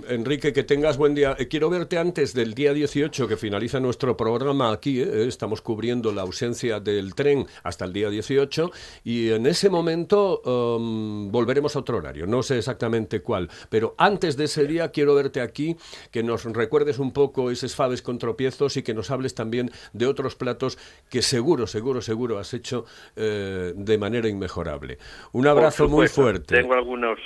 [0.09, 1.37] Enrique, que tengas buen día.
[1.39, 5.01] Eh, quiero verte antes del día 18, que finaliza nuestro programa aquí.
[5.01, 8.71] eh, Estamos cubriendo la ausencia del tren hasta el día 18.
[9.05, 12.27] Y en ese momento em, volveremos a otro horario.
[12.27, 13.49] No sé exactamente cuál.
[13.69, 15.77] Pero antes de ese día quiero verte aquí,
[16.11, 20.07] que nos recuerdes un poco esos faves con tropiezos y que nos hables también de
[20.07, 20.79] otros platos
[21.09, 22.85] que seguro, seguro, seguro has hecho
[23.17, 24.99] eh, de manera inmejorable.
[25.33, 26.57] Un abrazo muy fuerte.
[26.57, 27.19] Tengo algunos,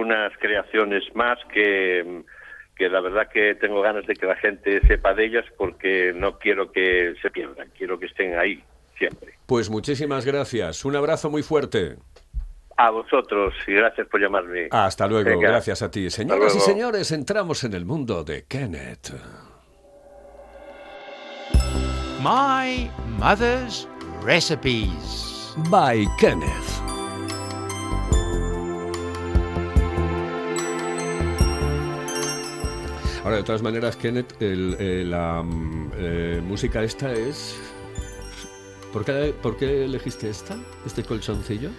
[0.00, 2.22] algunas creaciones más que,
[2.76, 6.38] que la verdad que tengo ganas de que la gente sepa de ellas porque no
[6.38, 8.62] quiero que se pierdan, quiero que estén ahí
[8.96, 9.34] siempre.
[9.46, 10.84] Pues muchísimas gracias.
[10.84, 11.96] Un abrazo muy fuerte.
[12.76, 14.68] A vosotros y gracias por llamarme.
[14.70, 15.28] Hasta luego.
[15.28, 15.50] Venga.
[15.50, 16.08] Gracias a ti.
[16.08, 19.10] Señoras y señores, entramos en el mundo de Kenneth.
[22.22, 23.86] My mother's
[24.22, 25.54] recipes.
[25.68, 26.89] By Kenneth.
[33.24, 37.56] Ahora, de todas maneras, Kenneth, el- eh, la mm, eh, música esta es...
[38.92, 40.56] ¿Por qué, ¿Por qué elegiste esta?
[40.86, 41.70] ¿Este colchoncillo?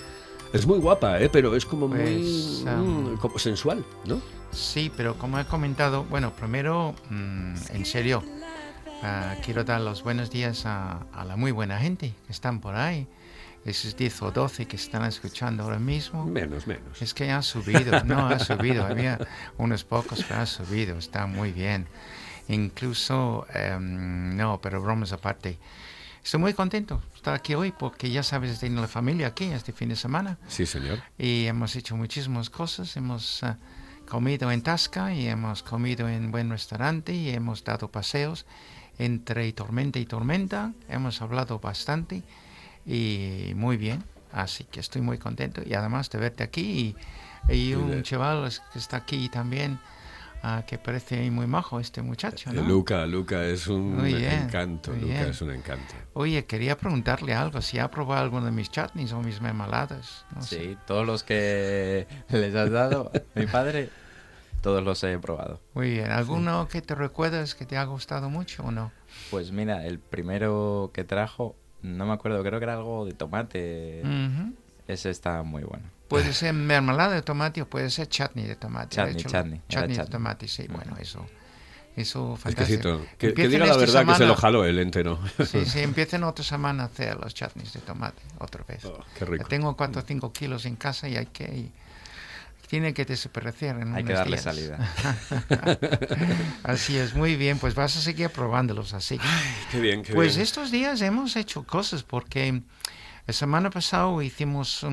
[0.53, 1.29] Es muy guapa, ¿eh?
[1.31, 1.97] Pero es como muy...
[1.97, 4.21] Pues, um, mm, como sensual, ¿no?
[4.51, 8.21] Sí, pero como he comentado, bueno, primero, mm, en serio,
[9.01, 12.75] ah, quiero dar los buenos días a, a la muy buena gente que están por
[12.75, 13.07] ahí.
[13.63, 16.25] Esos 10 o 12 que están escuchando ahora mismo.
[16.25, 16.99] Menos, menos.
[17.01, 18.85] Es que ha subido, no, ha subido.
[18.85, 19.19] Había
[19.57, 21.85] unos pocos, pero ha subido, está muy bien.
[22.47, 25.59] Incluso, em, no, pero bromas aparte.
[26.23, 29.73] Estoy muy contento de estar aquí hoy porque ya sabes, tengo la familia aquí este
[29.73, 31.01] fin de semana Sí, señor.
[31.17, 32.95] y hemos hecho muchísimas cosas.
[32.97, 33.57] Hemos ah,
[34.07, 38.45] comido en Tasca y hemos comido en buen restaurante y hemos dado paseos
[38.99, 40.73] entre tormenta y tormenta.
[40.89, 42.21] Hemos hablado bastante
[42.85, 44.03] y muy bien.
[44.31, 46.95] Así que estoy muy contento y además de verte aquí
[47.49, 49.77] y, y un chaval que está aquí también
[50.41, 52.61] ah, que parece muy majo este muchacho, ¿no?
[52.63, 54.91] Luca, Luca es un Muy bien, encanto.
[54.91, 55.29] muy Luca bien.
[55.29, 55.93] es un encanto.
[56.13, 60.25] Oye, quería preguntarle algo, si ha probado alguno de mis chutneys o mis mermeladas.
[60.33, 60.59] No sé.
[60.63, 63.89] Sí, todos los que les has dado mi padre,
[64.61, 65.59] todos los he probado.
[65.73, 68.93] Muy bien, ¿alguno que te recuerdas que te ha gustado mucho o no?
[69.29, 74.01] Pues mira, el primero que trajo, no me acuerdo, creo que era algo de tomate.
[74.03, 74.53] Ujú.
[74.87, 75.85] Ese está muy bueno.
[76.07, 78.95] Puede ser mermelada de tomate o puede ser chutney de tomate.
[79.01, 81.25] De Chutney, hecho, chutney, chutney de tomate, sí, bueno, eso.
[81.95, 82.89] Eso fantástico.
[82.89, 83.17] Exquisito.
[83.17, 85.19] Que, que diga la verdad que se lo semana- jaló el entero.
[85.45, 88.85] Sí, sí, empiecen otra semana a hacer los chutneys de tomate, otra vez.
[88.85, 89.43] Oh, qué rico.
[89.43, 91.80] Ya tengo 4 o 5 kilos en casa y hay que, hay que
[92.71, 94.43] tiene que desaparecer en Hay que unos darle días.
[94.45, 94.77] salida.
[96.63, 99.19] así es, muy bien, pues vas a seguir probándolos así.
[99.71, 100.43] Qué bien, qué Pues bien.
[100.43, 102.61] estos días hemos hecho cosas porque
[103.27, 104.85] la semana pasada hicimos,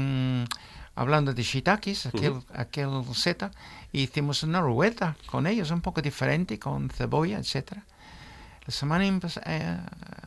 [0.96, 2.44] hablando de shiitakes, aquel, Ujú.
[2.52, 3.52] aquel seta,
[3.92, 7.84] hicimos una rueda con ellos, un poco diferente, con cebolla, etcétera.
[8.66, 9.78] La semana eh,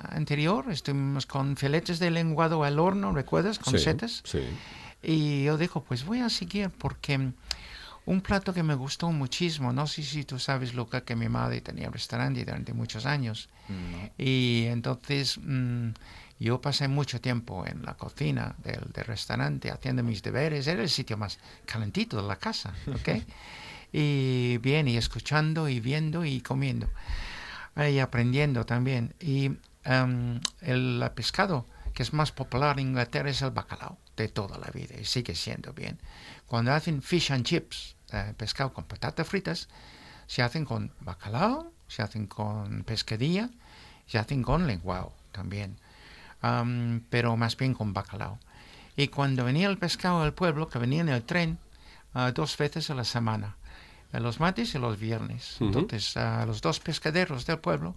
[0.09, 3.59] anterior estuvimos con filetes de lenguado al horno, ¿recuerdas?
[3.59, 4.21] Con Sí, setas.
[4.23, 4.39] sí.
[5.03, 7.31] Y yo digo, pues voy a seguir porque
[8.05, 11.61] un plato que me gustó muchísimo, no sé si tú sabes, Luca, que mi madre
[11.61, 13.49] tenía restaurante durante muchos años.
[14.17, 15.91] Y entonces mm,
[16.39, 20.67] yo pasé mucho tiempo en la cocina del, del restaurante haciendo mis deberes.
[20.67, 23.23] Era el sitio más calentito de la casa, ¿ok?
[23.93, 26.89] y bien, y escuchando y viendo y comiendo.
[27.77, 29.13] Y aprendiendo también.
[29.19, 29.51] Y
[29.85, 34.69] em, el pescado que es más popular en Inglaterra es el bacalao de toda la
[34.71, 35.99] vida y sigue siendo bien.
[36.47, 39.67] Cuando hacen fish and chips, eh, pescado con patatas fritas,
[40.27, 43.49] se hacen con bacalao, se hacen con pescadilla,
[44.07, 45.77] se hacen con lenguado también,
[46.41, 48.39] Am, pero más bien con bacalao.
[48.95, 51.59] Y cuando venía el pescado al pueblo, que venía en el tren,
[52.13, 53.55] ah, dos veces a la semana,
[54.11, 55.55] eh, los martes y los viernes.
[55.61, 55.65] Ujú.
[55.65, 57.95] Entonces, ah, los dos pescaderos del pueblo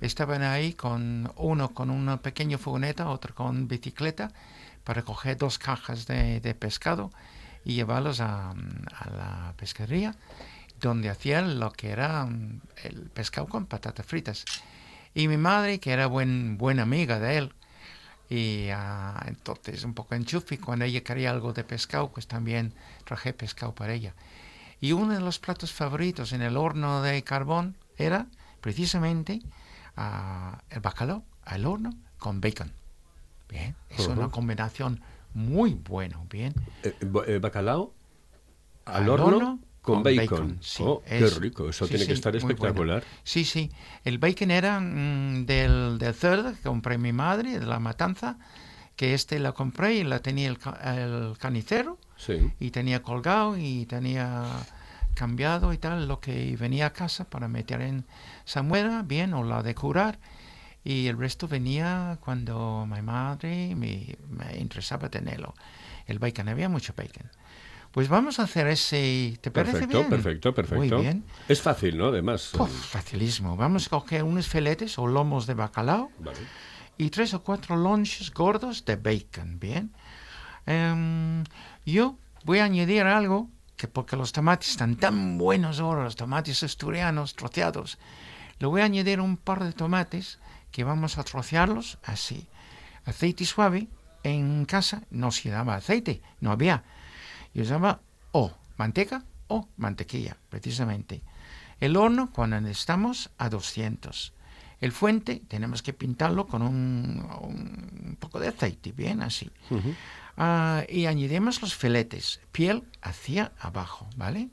[0.00, 4.32] estaban ahí con uno con una pequeña furgoneta, otro con bicicleta,
[4.84, 7.10] para coger dos cajas de, pescado
[7.64, 8.54] y llevarlos a,
[9.04, 10.14] la pescadería,
[10.80, 14.44] donde hacían lo que era mm, el pescado con patatas fritas.
[15.14, 17.54] Y mi madre, que era buen, buena amiga de él,
[18.28, 22.72] y ah, entonces un poco enchufe, cuando ella quería algo de pescado, pues también
[23.04, 24.14] traje pescado para ella.
[24.80, 28.26] Y uno de los platos favoritos en el horno de carbón era
[28.60, 29.40] precisamente
[29.96, 32.72] ah, el bacalao al horno con bacon.
[33.52, 35.00] Bien, es una combinación
[35.34, 36.54] muy buena, bien.
[36.82, 36.94] Eh,
[37.26, 37.92] eh, bacalao
[38.86, 40.26] al, Al horno, horno con, con bacon.
[40.26, 42.48] bacon, sí, oh, es- qué rico, eso sí, tiene que estar bueno.
[42.48, 43.04] espectacular.
[43.24, 43.70] Sí, sí.
[44.04, 48.38] El bacon era mm, del, del cerdo que compré mi madre, de la matanza,
[48.96, 52.52] que este la compré y la tenía el, el carnicero Sí.
[52.60, 54.44] y tenía colgado y tenía
[55.14, 58.06] cambiado y tal lo que venía a casa para meter en
[58.44, 60.18] salmuera, bien, o la de curar.
[60.84, 65.54] Y el resto venía cuando mi madre me, me interesaba tenerlo.
[66.06, 67.30] El bacon, había mucho bacon.
[67.92, 70.10] Pues vamos a hacer ese, ¿te parece Perfecto, bien?
[70.10, 70.96] perfecto, perfecto.
[70.96, 71.24] Muy bien.
[71.46, 72.06] Es fácil, ¿no?
[72.06, 72.50] Además.
[72.56, 73.54] Puf, facilísimo.
[73.56, 76.38] Vamos a coger unos filetes o lomos de bacalao Vale.
[76.96, 79.92] y tres o cuatro lonches gordos de bacon, ¿bien?
[80.66, 81.44] Em,
[81.84, 86.62] yo voy a añadir algo que porque los tomates están tan buenos ahora, los tomates
[86.62, 87.98] asturianos troceados,
[88.58, 90.38] le voy a añadir un par de tomates
[90.72, 92.48] que vamos a trocearlos así.
[93.04, 93.88] Aceite suave
[94.24, 96.82] en casa no se daba aceite, no había.
[97.54, 98.00] Yo usaba
[98.32, 101.22] o manteca o mantequilla, precisamente.
[101.78, 104.32] El horno, cuando estamos a 200.
[104.80, 109.50] El fuente, tenemos que pintarlo con un, un poco de aceite, bien así.
[110.36, 114.48] Ah, y añadimos los filetes, piel hacia abajo, ¿vale?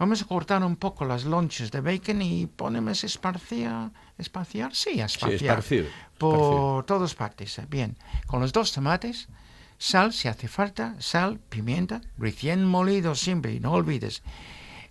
[0.00, 5.34] Vamos a cortar un poco las lonches de bacon y ponemos esparcia, espaciar, sí, espaciar.
[5.58, 7.98] esparcir, Por todas partes, eh, bien.
[8.26, 9.28] Con los dos tomates,
[9.76, 14.22] sal si hace falta, sal, pimienta, recién molido siempre, no olvides.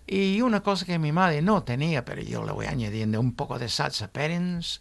[0.06, 3.58] Y una cosa que mi madre no tenía, pero yo le voy añadiendo un poco
[3.58, 4.80] de salsa Perens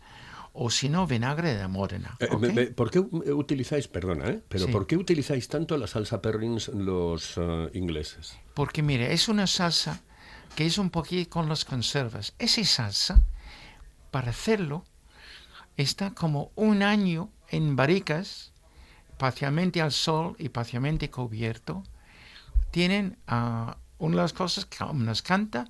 [0.54, 2.18] o si no, vinagre de Módena.
[2.20, 2.40] Eh, ¿ok?
[2.40, 4.44] me- me- ¿Por qué utilizáis, perdona, ¿eh?
[4.48, 4.72] pero Sí.
[4.72, 8.38] ¿por qué utilizáis tanto la salsa Perrins los eh, ingleses?
[8.54, 10.02] Porque mire, es una salsa
[10.56, 12.34] que es un poquito con las conservas.
[12.40, 13.22] Esa salsa,
[14.12, 14.84] para hacerlo,
[15.78, 18.52] está como un año en barricas,
[19.18, 21.84] parcialmente al sol y parcialmente cubierto.
[22.72, 25.66] Tienen ah, una de las cosas que nos canta,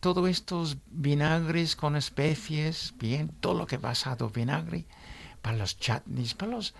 [0.00, 4.86] todos estos vinagres con especies, bien, todo lo que basado vinagre,
[5.42, 6.74] para los chutneys, para los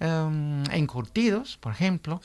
[0.00, 2.20] em, encurtidos, por ejemplo.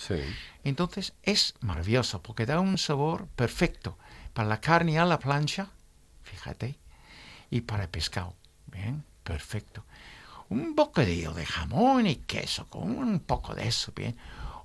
[0.63, 3.97] Entonces es maravilloso porque da un sabor perfecto
[4.34, 5.70] para la carne a la plancha,
[6.24, 6.78] fíjate,
[7.50, 8.36] y para el pescado.
[8.67, 9.86] Bien, perfecto.
[10.50, 14.17] Un bocadillo de jamón y queso con un poco de eso, bien.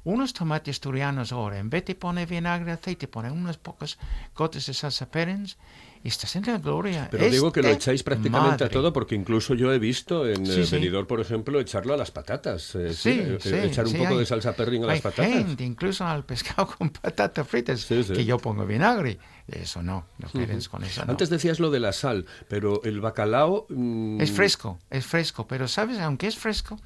[0.05, 3.99] Unos tomates asturianos ahora, en vez de poner vinagre, aceite, ponen unas pocas
[4.35, 5.57] gotas de salsa Perens
[6.05, 7.09] estás en la gloria.
[7.11, 10.45] Pero digo que lo Este echáis prácticamente a todo porque incluso yo he visto en
[10.47, 10.75] Sí, el sí.
[10.77, 12.75] venidor, por ejemplo, echarlo a las patatas.
[12.75, 15.27] eh, Sí, eh, sí, echar un poco hay- de salsa perrin a las patatas.
[15.33, 18.03] gente, incluso al pescado con patatas fritas, sí.
[18.05, 19.19] que yo pongo vinagre.
[19.49, 21.05] Eso no, no quieres con eso.
[21.05, 21.11] no.
[21.13, 23.67] Antes decías lo de la sal, pero el bacalao...
[23.69, 26.81] mm, Es fresco, es fresco, pero sabes, aunque es fresco,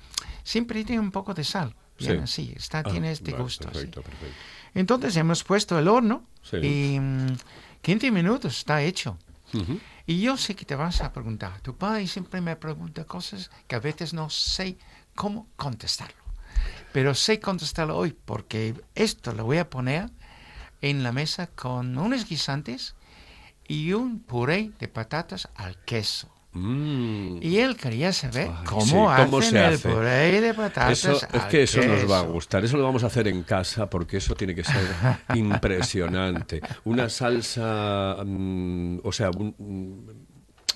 [0.44, 2.42] siempre tiene un poco de sal, bien Sí.
[2.44, 2.52] así.
[2.56, 3.64] Está, Ah, tiene este vale, gusto.
[3.66, 4.34] perfecto, perfecto.
[4.74, 7.26] Entonces hemos puesto el horno y mm,
[7.82, 9.18] 15 minutos está hecho.
[10.06, 11.60] Y yo sé que te vas a preguntar.
[11.60, 14.76] Tu padre siempre me pregunta cosas que a veces no sé
[15.14, 16.22] cómo contestarlo.
[16.92, 20.10] Pero sé contestarlo hoy porque esto lo voy a poner
[20.80, 22.94] en la mesa con unos guisantes
[23.66, 26.28] y un puré de patatas al queso.
[26.52, 27.38] Mm.
[27.42, 29.88] Y él quería saber Ay, cómo, sí, cómo hacen se el hace.
[29.88, 32.32] puré de patatas Eso, es que eso nos va a queso.
[32.32, 32.64] gustar.
[32.64, 34.74] Eso lo vamos a hacer en casa porque eso tiene que ser
[35.34, 36.60] impresionante.
[36.84, 40.26] Una salsa, mm, o sea, un-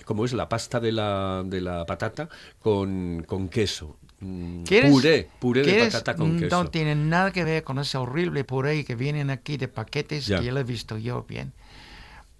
[0.04, 2.28] como es la pasta de la, de la patata
[2.60, 3.96] con, con queso.
[4.20, 5.92] Mm, ¿Quieres- Puré, puré de quieres?
[5.94, 6.62] patata con Mm, queso.
[6.62, 10.38] No tiene nada que ver con ese horrible puré que vienen aquí de paquetes Ya.
[10.38, 11.52] que ya lo he visto yo bien.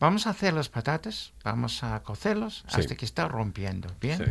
[0.01, 2.81] Vamos a hacer las patatas, vamos a cocerlos Sí.
[2.81, 4.19] hasta que está rompiendo, ¿bien?
[4.19, 4.25] Sí.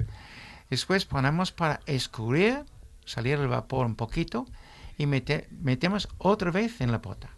[0.69, 2.63] Después ponemos para escurrir,
[3.05, 4.45] salir el vapor un poquito
[4.97, 7.29] y mete- metemos otra vez en la pota.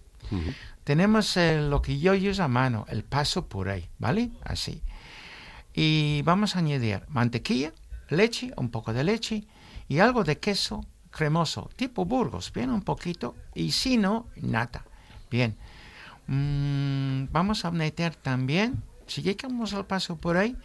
[0.83, 4.31] Tenemos eh, lo que yo uso a mano, el paso puré, ¿vale?
[4.43, 4.81] Así.
[5.73, 7.73] Y vamos a añadir mantequilla,
[8.09, 9.43] leche, un poco de leche
[9.87, 14.83] y algo de queso cremoso, tipo Burgos, bien, un poquito, y si no, nata.
[15.29, 15.55] Bien.
[16.27, 20.55] Mm, vamos a meter también, si llegamos al paso por ahí,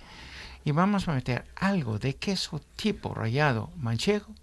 [0.64, 4.34] y vamos a meter algo de queso tipo rallado manchego,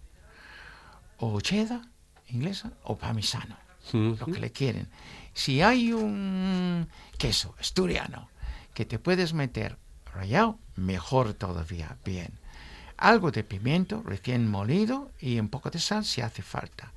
[1.17, 1.81] o cheddar,
[2.29, 3.57] inglesa, o parmesano,
[3.93, 4.87] lo que le quieren.
[5.33, 6.87] Si hay un
[7.17, 8.29] queso asturiano
[8.73, 9.77] que te puedes meter
[10.13, 12.39] rallado, mejor todavía, bien.
[12.97, 16.91] Algo de pimiento recién molido y un poco de sal si hace falta.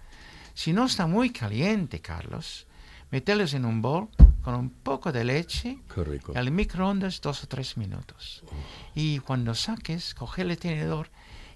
[0.54, 2.66] Si no está muy caliente, Carlos,
[3.10, 4.08] meterlos en un bol
[4.42, 6.32] con un poco de leche Qué rico.
[6.34, 8.42] y al microondas dos o tres minutos.
[8.46, 8.50] Oh.
[8.94, 11.10] Y cuando saques, coge el tenedor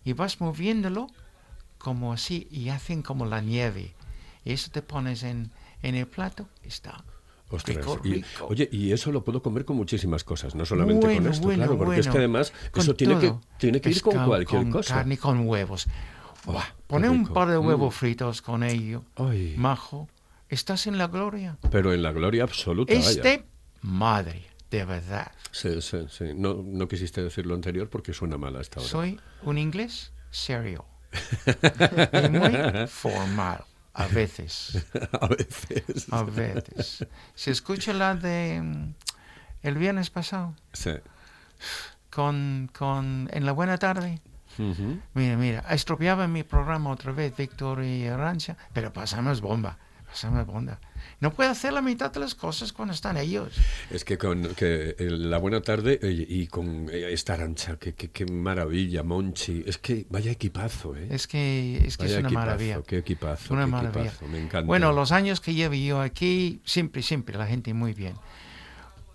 [0.05, 1.07] y vas moviéndolo
[1.79, 3.95] como así y hacen como la nieve.
[4.45, 5.51] Y eso te pones en,
[5.83, 7.03] en el plato, está.
[7.51, 8.47] Ostras, rico, y- rico.
[8.49, 11.63] oye, y eso lo puedo comer con muchísimas cosas, no solamente Bueno, con esto, bueno,
[11.65, 12.21] claro, porque es que bueno.
[12.25, 14.95] además eso tiene que, tiene que ir con cualquier con cosa.
[14.97, 15.87] carne, con huevos.
[16.45, 16.53] Qué
[16.87, 17.97] Pone un par de huevos Mm.
[17.99, 19.03] fritos con ello.
[19.17, 19.55] Ay.
[19.57, 20.09] Majo,
[20.55, 21.59] estás en la gloria.
[21.71, 23.09] Pero en la gloria absoluta, vaya.
[23.09, 23.45] Este,
[23.83, 25.31] madre, de verdad.
[25.51, 26.25] Sí, sí, sí.
[26.35, 28.89] No, no quisiste decir lo anterior porque suena mal a esta hora.
[28.89, 30.85] Soy un inglés serio.
[32.25, 33.63] y muy formal.
[33.93, 34.85] A veces.
[35.21, 36.07] a veces.
[36.11, 37.07] A veces.
[37.37, 38.95] Se escucha la de mm,
[39.63, 40.91] el viernes pasado Sí.
[42.11, 44.21] con, con en la buena tarde.
[44.59, 45.01] Ujú.
[45.15, 49.79] Mira, mira, estropeaba mi programa otra vez Víctor y Arancha, pero pasamos bomba,
[50.15, 50.79] pasamos bomba.
[51.19, 53.53] No puedo hacer la mitad de las cosas cuando están ellos.
[53.91, 57.95] Es que con que eh, la buena tarde oye, y con eh, esta arancha, qué,
[57.95, 59.65] qué, qué maravilla, Monchi.
[59.67, 61.09] Es que vaya equipazo, ¿eh?
[61.11, 62.83] Es que es, que Vaya es una equipazo, maravilla.
[62.87, 64.05] Qué equipazo, Una qué maravilla.
[64.11, 64.67] equipazo, me encanta.
[64.69, 68.15] Bueno, los años que llevo yo aquí, siempre, siempre, la gente muy bien.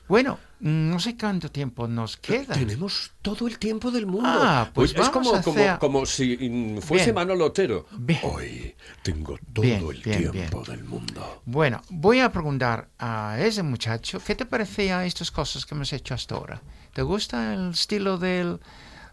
[0.10, 2.54] Bueno, no sé cuánto tiempo nos queda.
[2.54, 4.30] Tenemos todo el tiempo del mundo.
[4.32, 7.16] Ah, pues es vamos como, a como, hacer- como si mm, fuese Bien.
[7.16, 7.86] Manolo Otero.
[7.92, 8.20] Bien.
[8.24, 11.42] Hoy tengo todo Bien, el bien, tiempo del mundo.
[11.46, 16.14] Bueno, voy a preguntar a ese muchacho, ¿qué te parecía estas cosas que hemos hecho
[16.14, 16.62] hasta ahora?
[16.94, 18.60] ¿Te gusta el estilo del,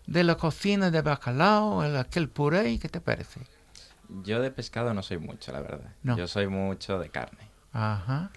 [0.07, 2.79] de la cocina de bacalao, el, aquel puré?
[2.79, 3.41] ¿Qué te parece?
[4.25, 5.93] Yo de pescado no soy mucho, la verdad.
[6.03, 6.17] No.
[6.17, 7.41] Yo soy mucho de carne.
[7.73, 8.31] Ajá,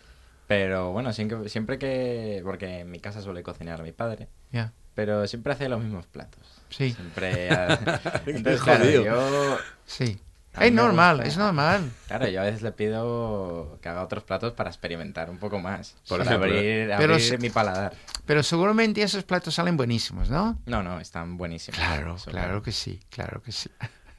[0.50, 2.42] Pero bueno, siempre, siempre que...
[2.44, 4.30] Porque en mi casa suele cocinar mi padre.
[4.52, 6.42] ya, Pero siempre hace los mismos platos.
[6.70, 7.50] sí, Siempre...
[8.26, 9.58] Entonces, claro, yo...
[9.86, 10.20] sí.
[10.60, 11.92] Es normal, gusta- es normal.
[12.08, 15.96] Claro, yo a veces le pido que haga otros platos para experimentar un poco más.
[16.08, 17.94] Por abrir, Pero abrir mi paladar.
[18.26, 20.60] Pero seguramente esos platos salen buenísimos, ¿no?
[20.66, 21.78] No, no, están buenísimos.
[21.80, 23.70] Claro, claro que sí, claro que sí.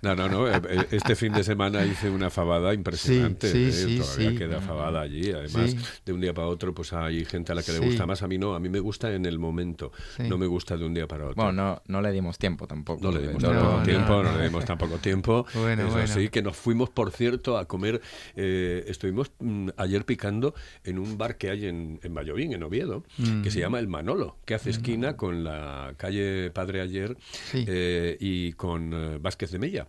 [0.03, 0.49] No, no, no.
[0.49, 3.49] eh, eh, Este fin de semana hice una fabada impresionante.
[3.51, 4.37] Sí, eh, sí, Todavía sí.
[4.37, 5.31] queda fabada allí.
[5.31, 5.79] Además, Sí.
[6.07, 7.85] de un día para otro, pues hay gente a la que le Sí.
[7.85, 8.23] gusta más.
[8.23, 8.55] A mí no.
[8.55, 9.93] A mí me gusta en el momento.
[10.17, 10.23] Sí.
[10.29, 11.35] No me gusta de un día para otro.
[11.37, 13.03] Bueno, no, no le dimos tiempo tampoco.
[13.03, 14.39] No le dimos tampoco No, tiempo, no, no.
[14.39, 15.47] le dimos tampoco tiempo.
[15.55, 16.07] Bueno, Eso bueno.
[16.15, 18.01] sí, que nos fuimos, por cierto, a comer.
[18.37, 23.05] eh, estuvimos mm, ayer picando en un bar que hay en, en Vallovín, en Oviedo,
[23.19, 23.43] Mm.
[23.43, 27.17] que se llama El Manolo, que hace esquina con la calle Padre Ayer
[27.51, 27.65] Sí.
[27.69, 29.87] eh, y con eh, Vázquez de Mella.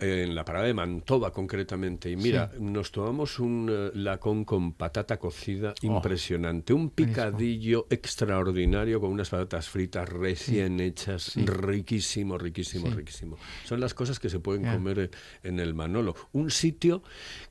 [0.00, 2.10] Eh, en la parada de Mantova concretamente.
[2.10, 5.86] Y mira, nos tomamos un eh, lacón con patata cocida Oh.
[5.96, 11.44] impresionante, un picadillo extraordinario con unas patatas fritas recién hechas, Sí.
[11.44, 13.36] riquísimo, riquísimo, riquísimo.
[13.64, 15.10] Son las cosas que se pueden comer eh,
[15.42, 16.14] en el Manolo.
[16.32, 17.02] Un sitio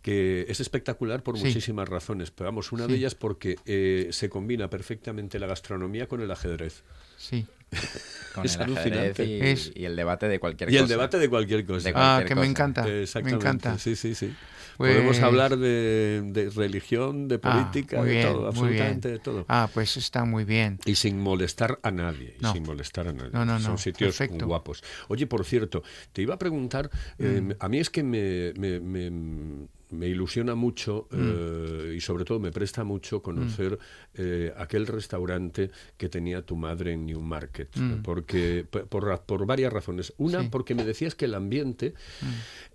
[0.02, 4.70] que es espectacular por muchísimas razones, pero vamos, una de ellas porque eh, se combina
[4.70, 6.84] perfectamente la gastronomía con el ajedrez.
[7.18, 7.46] Sí.
[8.34, 9.26] Con Es el alucinante.
[9.26, 10.84] y, Es- y el debate de cualquier Y cosa.
[10.84, 11.90] el debate de cualquier cosa.
[11.90, 12.84] De Ah, que me encanta.
[12.84, 13.78] Me Exactamente, encanta.
[13.78, 14.34] Sí, sí, sí.
[14.78, 19.10] Pues- Podemos hablar de, de religión, de Ah, política, muy de bien, todo, muy absolutamente
[19.12, 19.46] de todo.
[19.48, 20.80] Ah, pues está muy bien.
[20.86, 22.36] Y sin molestar a nadie.
[22.40, 22.54] y No.
[22.54, 23.30] sin molestar a nadie.
[23.34, 24.48] No, no, Son sitios perfecto.
[24.48, 24.84] guapos.
[25.10, 27.52] Oye, por cierto, te iba a preguntar, eh, Mm.
[27.60, 31.16] a mí es que me, me- me- me ilusiona mucho Mm.
[31.22, 33.78] eh, y sobre todo me presta mucho conocer
[34.16, 37.70] eh, aquel restaurante que tenía tu madre en Newmarket.
[37.78, 38.02] Mm.
[38.02, 40.14] Porque, por, por varias razones.
[40.18, 40.48] Una, Sí.
[40.52, 41.94] porque me decías que el ambiente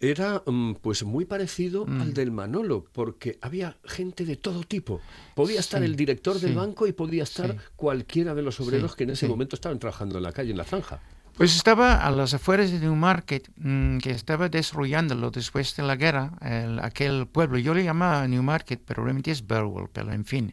[0.01, 2.01] era mm, pues muy parecido Mm.
[2.01, 5.01] al del Manolo, porque había gente de todo tipo.
[5.35, 9.05] Podía estar Sí, el director del banco y podía estar cualquiera de los obreros que
[9.05, 11.01] en ese momento estaban trabajando en la calle, en la zanja.
[11.39, 16.33] Pues estaba a las afueras de Newmarket, mm, que estaba desarrollándolo después de la guerra,
[16.41, 17.59] el- aquel pueblo.
[17.59, 20.53] Yo le llamaba Newmarket, pero realmente es Burwell, pero en fin.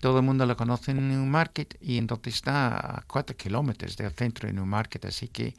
[0.00, 4.46] Todo el mundo lo conoce en Newmarket y entonces está a cuatro kilómetros del centro
[4.46, 5.56] de Newmarket, así que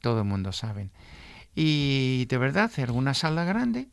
[0.00, 0.88] todo el mundo sabe.
[1.54, 3.88] Y de verdad era una sala grande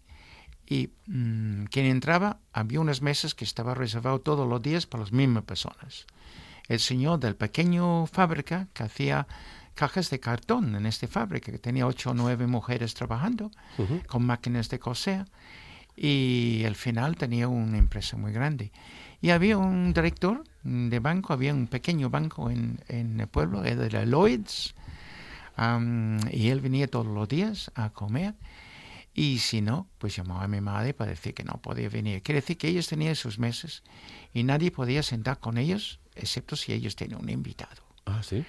[0.65, 5.11] y mm, quien entraba había unas mesas que estaba reservado todos los días para las
[5.11, 6.05] mismas personas.
[6.69, 9.27] El señor del pequeño fábrica que hacía
[9.78, 13.51] cajas de cartón en esta fábrica, que tenía ocho o nueve mujeres trabajando
[14.07, 15.25] con máquinas de coser
[15.95, 18.71] y al final tenía una empresa muy grande.
[19.21, 24.03] Y había un director de banco, había un pequeño banco en, en el pueblo, era
[24.03, 24.75] Lloyds,
[25.55, 28.34] am, y él venía todos los días a comer.
[29.13, 32.21] Y si no, pues llamaba a mi madre para decir que no podía venir.
[32.21, 33.82] Quiere decir que ellos tenían sus meses
[34.34, 37.82] y nadie podía sentar con ellos, excepto si ellos tenían un invitado.
[38.05, 38.45] Ah, sí.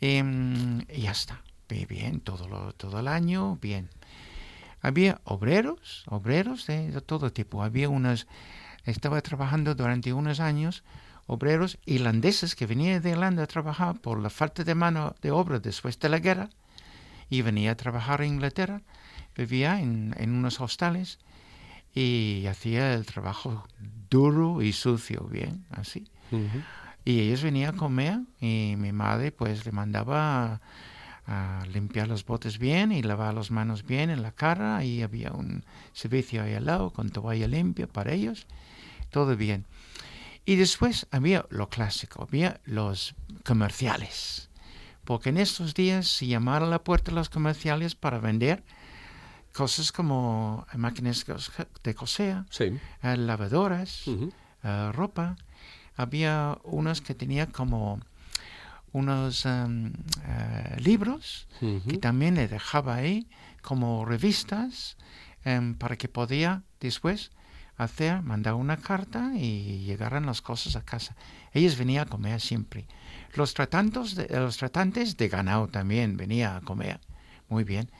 [0.00, 1.42] Em, y ya está.
[1.68, 3.88] Bi- Bien, todo, lo- todo el año, bien.
[4.82, 7.62] Había obreros, obreros de, todo tipo.
[7.62, 8.26] Había unos,
[8.84, 10.84] estaba trabajando durante unos años,
[11.26, 15.58] obreros irlandeses que venían de Irlanda a trabajar por la falta de mano de obra
[15.58, 16.50] después de la guerra
[17.28, 18.82] y venía a trabajar en Inglaterra.
[19.34, 21.18] Vivía en, en unos hostales
[21.94, 23.66] y hacía el trabajo
[24.08, 26.06] duro y sucio, bien, así.
[27.06, 30.60] Y ellos venían a comer y mi madre pues le mandaba
[31.26, 35.02] a, a limpiar los botes bien y lavar las manos bien en la cara y
[35.02, 38.46] había un servicio ahí al lado con toalla limpia para ellos,
[39.10, 39.66] todo bien.
[40.44, 44.48] Y después había lo clásico, había los comerciales,
[45.04, 48.64] porque en estos días se llamaron a la puerta los comerciales para vender
[49.52, 51.24] cosas como máquinas
[51.84, 52.64] de coser, Sí.
[53.02, 54.02] eh, lavadoras,
[54.62, 55.36] eh, ropa.
[55.96, 58.00] Había unos que tenían como
[58.92, 59.92] unos em,
[60.24, 63.28] eh, libros que también le dejaba ahí
[63.62, 64.96] como revistas
[65.44, 67.30] em, para que podía después
[67.76, 71.14] hacer, mandar una carta y llegaran las cosas a casa.
[71.52, 72.86] Ellos venían a comer siempre.
[73.34, 77.00] Los tratantes de, los tratantes de ganado también venían a comer.
[77.48, 77.90] Muy bien.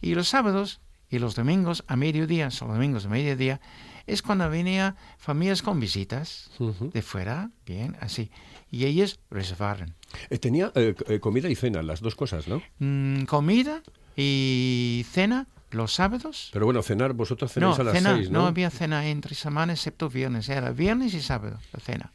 [0.00, 0.80] Y los sábados
[1.10, 3.60] y los domingos a mediodía, solo domingos a mediodía,
[4.06, 8.30] es cuando venía familias con visitas de fuera, bien, así.
[8.70, 9.94] Y ellos reservaron
[10.30, 12.62] Eh, tenía eh, eh, comida y cena, las dos cosas, ¿no?
[12.78, 13.82] mm, comida
[14.16, 16.50] y cena los sábados.
[16.52, 18.40] Pero bueno, cenar, vosotros No, cenáis a las cena, seis, ¿no?
[18.40, 20.48] no había cena entre semana excepto viernes.
[20.48, 22.12] Era viernes y sábado la cena,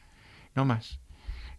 [0.55, 0.99] no más.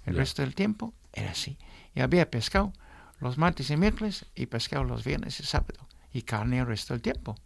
[0.07, 0.21] El Ya.
[0.21, 1.57] resto del tiempo era así.
[1.95, 2.73] Y había pescado
[3.21, 5.87] los martes y miércoles y pescado los viernes y sábado.
[6.13, 7.37] Y carne el resto del tiempo.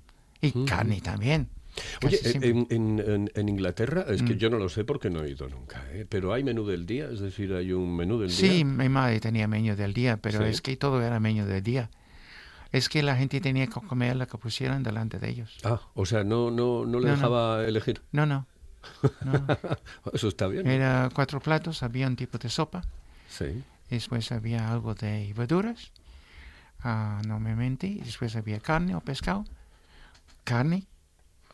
[0.40, 1.48] Y carne también.
[2.04, 4.38] Oye, en, en- en- Inglaterra, es que Mm.
[4.38, 6.06] yo no lo sé porque no he ido nunca, ¿eh?
[6.08, 8.64] pero hay menú del día, es decir, hay un menú del Sí, día.
[8.64, 10.44] mi madre tenía menú del día, pero Sí.
[10.50, 11.90] es que todo era menú del día.
[12.72, 15.56] Es que la gente tenía que comer lo que pusieran delante de ellos.
[15.64, 17.16] Ah, o sea, no, no, no le No, no.
[17.16, 18.02] dejaba elegir.
[18.12, 18.46] No, no.
[20.12, 20.66] Eso está bien.
[20.66, 22.82] Era cuatro platos, había un tipo de sopa,
[23.28, 23.62] Sí.
[23.90, 25.92] después había algo de verduras,
[26.82, 29.44] ah, normalmente, después había carne o pescado.
[30.44, 30.84] Carne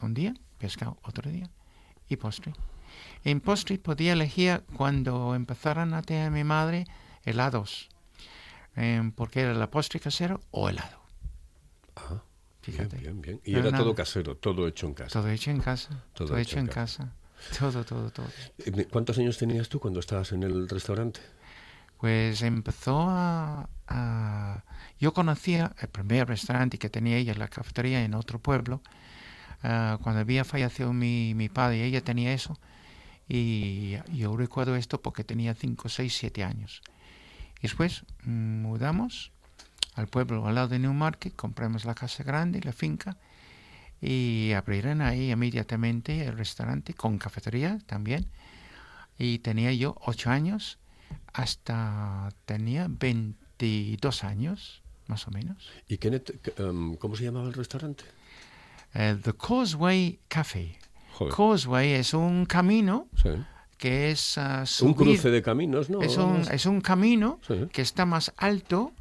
[0.03, 1.49] un día, pescado otro día,
[2.09, 2.53] y postre.
[3.25, 6.87] En postre podía elegir cuando empezaran a tener mi madre
[7.25, 7.89] helados,
[8.77, 11.01] em, porque era la postre casero o helado.
[11.97, 12.23] Ah,
[12.63, 12.97] Fíjate.
[12.99, 13.41] Bien, bien, bien.
[13.45, 15.09] Y era todo casero, todo hecho en casa.
[15.21, 15.89] Todo hecho en casa.
[16.15, 17.13] Todo Todo, hecho hecho en en casa.
[17.59, 18.27] Todo, todo, todo.
[18.59, 21.19] Eh, ¿Cuántos años tenías tú cuando estabas en el restaurante?
[21.99, 24.65] Pues empezó a, a-
[25.01, 28.81] Yo conocía el primer restaurante que tenía ella, la cafetería en otro pueblo.
[29.63, 32.59] Ah, cuando había fallecido mi, padre, ella tenía eso.
[33.29, 36.83] Y yo recuerdo esto porque tenía 5, 6, 7 años.
[37.63, 39.31] Después mm, mudamos
[39.95, 43.17] al pueblo al lado de Newmarket, compramos la casa grande, la finca,
[44.01, 48.27] y abrieron ahí inmediatamente el restaurante con cafetería también.
[49.19, 50.79] Y tenía yo 8 años
[51.33, 55.69] hasta tenía 22 años, más o menos.
[55.89, 56.23] ¿Y c-
[56.59, 58.05] em, cómo se llamaba el restaurante?
[58.95, 60.79] Eh, The Causeway Café.
[61.15, 61.35] Joder.
[61.35, 63.31] Causeway es un camino Sí.
[63.79, 66.01] que es Un subir- cruce de caminos, ¿no?
[66.03, 67.69] Es un, es un camino Sí.
[67.73, 68.93] que está más alto,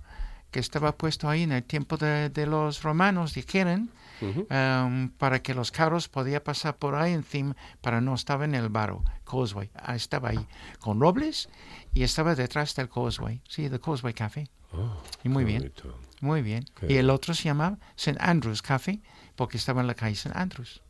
[0.52, 3.90] que estaba puesto ahí en el tiempo de, de los romanos, dijeron,
[4.22, 4.46] Ujú.
[4.50, 8.70] em, para que los carros podían pasar por ahí encima, para no estar en el
[8.70, 9.70] barro, Causeway.
[9.76, 10.46] Ah, estaba ahí
[10.80, 11.48] con robles
[11.94, 14.50] y estaba detrás del Causeway, sí, the Causeway Café.
[14.74, 15.98] Oh, y muy bien, bonito.
[16.22, 16.66] muy bien.
[16.80, 18.18] Qué Y el otro se llamaba St.
[18.22, 19.00] Andrews Café,
[19.42, 20.38] porque estaba en la calle St.
[20.38, 20.82] Andrews.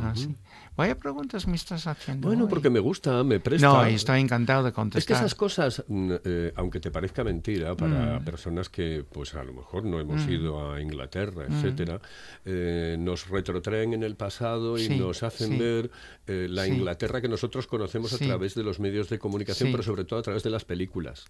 [0.00, 0.34] Ah, sí.
[0.74, 2.28] Vaya preguntas me estás haciendo.
[2.28, 2.48] Bueno, hoy.
[2.48, 3.66] porque me gusta, me presta.
[3.66, 5.16] No, estoy encantado de Es que contestar.
[5.18, 8.24] esas cosas, mm, eh, aunque te parezca mentira, para Mm.
[8.24, 10.30] personas que, pues a lo mejor no hemos Mm.
[10.30, 11.52] ido a Inglaterra, Mm.
[11.52, 12.00] etcétera,
[12.46, 15.58] eh, nos retrotraen en el pasado y Sí, nos hacen sí.
[15.58, 15.90] ver
[16.26, 16.66] eh, la.
[16.66, 20.22] Inglaterra que nosotros conocemos a través de los medios de comunicación, pero sobre todo a
[20.22, 21.26] través de las películas,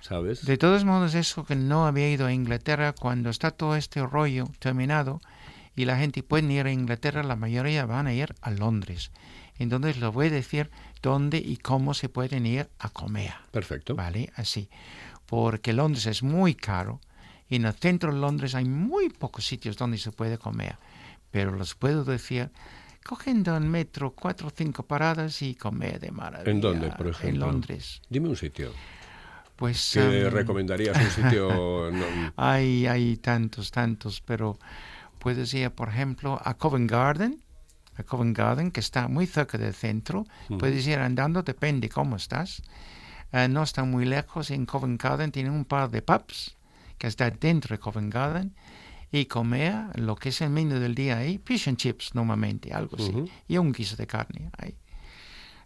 [0.00, 0.46] ¿sabes?
[0.46, 4.48] De todos modos, eso que no había ido a Inglaterra, cuando está todo este rollo
[4.58, 5.20] terminado
[5.76, 9.10] y la gente puede ir a Inglaterra, la mayoría van a ir a Londres.
[9.58, 10.70] Entonces les voy a decir
[11.02, 13.34] dónde y cómo se pueden ir a comer.
[13.50, 13.94] Perfecto.
[13.94, 14.32] ¿Vale?
[14.36, 14.68] Así.
[15.26, 17.00] Porque Londres es muy caro
[17.48, 20.76] y en el centro de Londres hay muy pocos sitios donde se puede comer.
[21.30, 22.50] Pero les puedo decir,
[23.04, 26.50] cogiendo el metro cuatro o cinco paradas y comer de maravilla.
[26.50, 27.28] ¿En dónde, por ejemplo?
[27.46, 28.00] En Londres.
[28.08, 28.72] Dime un sitio.
[29.56, 30.96] Pues, ¿Qué am, recomendarías?
[30.96, 31.90] Un sitio.
[31.92, 34.58] no- hay, hay tantos, tantos, pero
[35.18, 37.42] puedes ir, por ejemplo, a Covent Garden,
[37.96, 40.26] a Covent Garden, que está muy cerca del centro.
[40.58, 42.62] Puedes ir andando, depende cómo estás.
[43.32, 44.50] Eh, no está muy lejos.
[44.50, 46.56] En Covent Garden tienen un par de pubs
[46.98, 48.54] que está dentro de Covent Garden
[49.12, 52.96] y comer lo que es el menú del día ahí, fish and chips normalmente, algo
[52.96, 53.12] así,
[53.46, 54.76] y un guiso de carne ahí.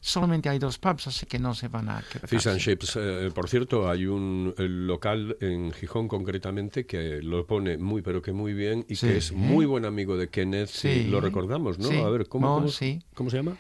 [0.03, 2.27] Solamente hay dos pubs, así que no se van a quedar.
[2.29, 2.97] Fish and Chips.
[2.97, 8.23] eh, por cierto, hay un el local en Gijón concretamente que lo pone muy, pero
[8.23, 9.07] que muy bien y Sí.
[9.09, 10.69] que es muy buen amigo de Kenneth.
[10.69, 11.05] Sí.
[11.05, 11.89] Lo recordamos, ¿no?
[11.89, 11.97] Sí.
[11.99, 13.57] A ver, ¿cómo, Mo, cómo, cómo se llama?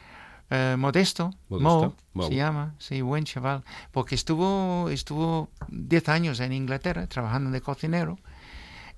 [0.52, 2.28] Eh, Modesto, Modesto, Mo, Mo.
[2.28, 3.62] se llama, sí, buen chaval,
[3.92, 8.18] porque estuvo estuvo 10 años en Inglaterra trabajando de cocinero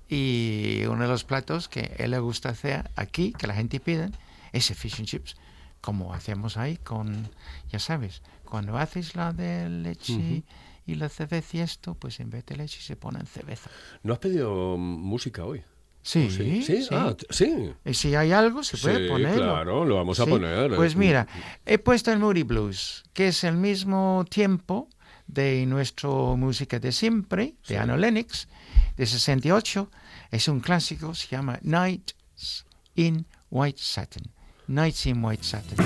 [0.09, 4.09] y uno de los platos que él le gusta hacer aquí, que la gente pide,
[4.51, 5.35] es el fish and chips,
[5.83, 7.29] como hacemos ahí con,
[7.69, 10.43] ya sabes, cuando haces la de leche
[10.85, 13.69] y la cerveza y esto, pues en vez de leche se ponen cerveza.
[14.01, 15.61] ¿No has pedido música hoy?
[16.01, 16.63] Sí, ¿O sí?
[16.63, 16.83] ¿Sí?
[16.83, 16.87] sí.
[16.91, 17.73] Ah, sí.
[17.83, 19.43] Y si hay algo, se puede Sí, ponerlo.
[19.43, 20.73] claro, lo vamos a Sí, poner.
[20.75, 21.27] Pues Eh, mira,
[21.65, 24.87] he puesto el Moody Blues, que es el mismo tiempo
[25.27, 28.47] de nuestra música de siempre, de Anno Lennox,
[28.95, 29.91] de 68.
[30.31, 32.65] Es un clásico, se llama Nights
[32.95, 34.23] in White Satin.
[34.67, 35.77] Nights in White Satin.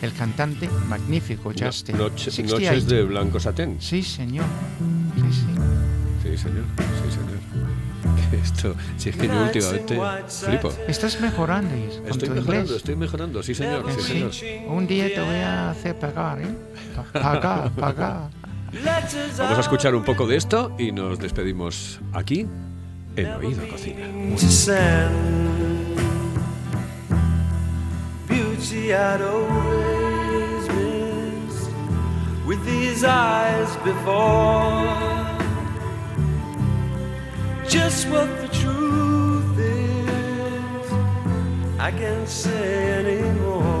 [0.00, 1.96] El cantante magnífico no- Justin.
[1.98, 2.70] noche- 68.
[2.72, 3.76] noches de blanco satén.
[3.80, 4.44] Sí, señor.
[5.16, 5.46] Sí, sí.
[6.22, 6.64] Sí, señor.
[6.76, 7.32] Sí, señor.
[8.42, 10.72] Esto, si es que yo últimamente flipo.
[10.88, 12.76] Estás mejorando Is, con Estoy tu mejorando, inglés.
[12.78, 13.42] estoy mejorando.
[13.42, 13.84] Sí, señor.
[13.92, 14.30] Sí, sí.
[14.40, 14.70] señor.
[14.72, 16.46] Un día te voy a hacer pagar, ¿eh?
[17.12, 18.30] Pagar, pagar.
[19.38, 22.46] Vamos a escuchar un poco de esto y nos despedimos aquí
[23.16, 24.06] en Oído Cocina.
[28.62, 31.70] Beauty I'd always missed
[32.46, 34.86] with these eyes before.
[37.68, 40.92] Just what the truth is,
[41.80, 43.71] I can't say anymore.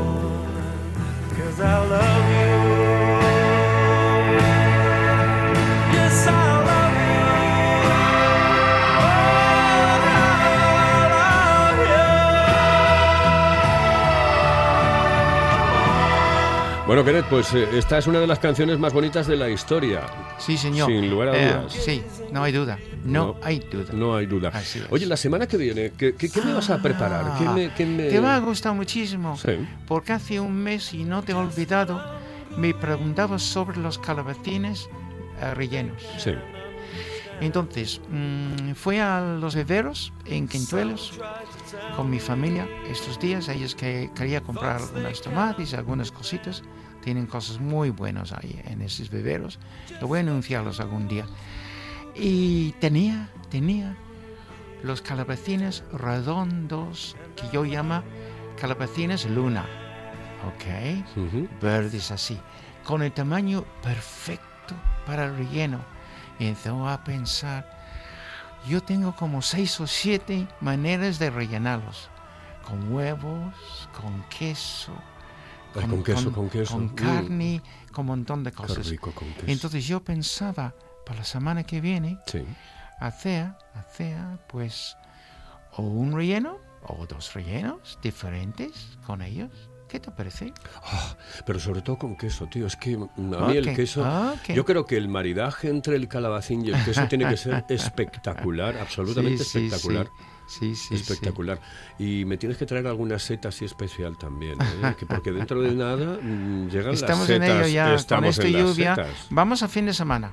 [17.02, 20.02] Bueno, Kenneth, pues eh, esta es una de las canciones más bonitas de la historia.
[20.38, 20.88] Sí, señor.
[20.88, 21.72] Sin lugar a Eh, dudas.
[21.72, 22.00] sí,
[22.30, 22.78] no hay duda.
[23.04, 23.92] No, hay duda.
[23.92, 24.52] No hay duda.
[24.88, 27.38] Oye, la semana que viene, ¿qué, qué- qué me vas a preparar?
[27.38, 29.36] ¿Qué me, qué me- Te va a gustar muchísimo.
[29.36, 29.66] Sí.
[29.88, 32.00] Porque hace un mes, y no te he olvidado,
[32.56, 34.88] me preguntabas sobre los calabacines
[35.40, 36.00] eh, rellenos.
[36.18, 36.30] Sí.
[37.40, 41.18] Entonces, mm, fui a los viveros en Quintuelos
[41.96, 43.48] con mi familia estos días.
[43.48, 46.62] Ellos que quería comprar algunos tomates, algunas cositas.
[47.02, 49.58] Tienen cosas muy buenas ahí en esos viveros.
[50.00, 51.26] Lo voy a anunciarlos algún día.
[52.14, 53.96] Y tenía, tenía
[54.82, 58.02] los calabacines redondos que yo llamo
[58.60, 59.66] calabacines luna.
[60.46, 61.60] ¿Ok?
[61.60, 62.38] Verdes así.
[62.84, 64.74] Con el tamaño perfecto
[65.06, 65.80] para el relleno.
[66.38, 67.68] Y empezó a pensar,
[68.68, 72.10] yo tengo como seis o siete maneras de rellenarlos.
[72.64, 74.92] Con huevos, con queso,
[75.72, 76.74] Con queso, con queso.
[76.74, 76.94] Con Mm.
[76.94, 77.62] carne,
[77.92, 78.88] con un montón de Qué cosas.
[78.88, 79.46] rico con queso.
[79.48, 80.74] Entonces yo pensaba
[81.06, 82.44] para la semana que viene Sí.
[83.00, 84.16] hacer, hacer
[84.48, 84.96] pues
[85.76, 89.50] o un relleno o dos rellenos diferentes con ellos.
[89.92, 90.54] ¿Qué te parece?
[90.84, 91.14] Ah,
[91.44, 92.66] pero sobre todo con queso, tío.
[92.66, 94.00] Es que mm, a Ok, mí el queso.
[94.02, 94.54] ok.
[94.54, 98.78] Yo creo que el maridaje entre el calabacín y el queso tiene que ser espectacular,
[98.78, 100.08] absolutamente Sí, espectacular.
[100.46, 100.94] Sí, sí, sí.
[100.94, 101.60] espectacular.
[101.98, 104.94] Y me tienes que traer alguna seta así especial también, ¿eh?
[104.98, 107.66] Que porque dentro de nada mm, llegan Estamos las en setas.
[107.66, 108.94] ello ya, con Estamos esta en las lluvia.
[108.94, 109.26] setas.
[109.28, 110.32] Vamos a fin de semana.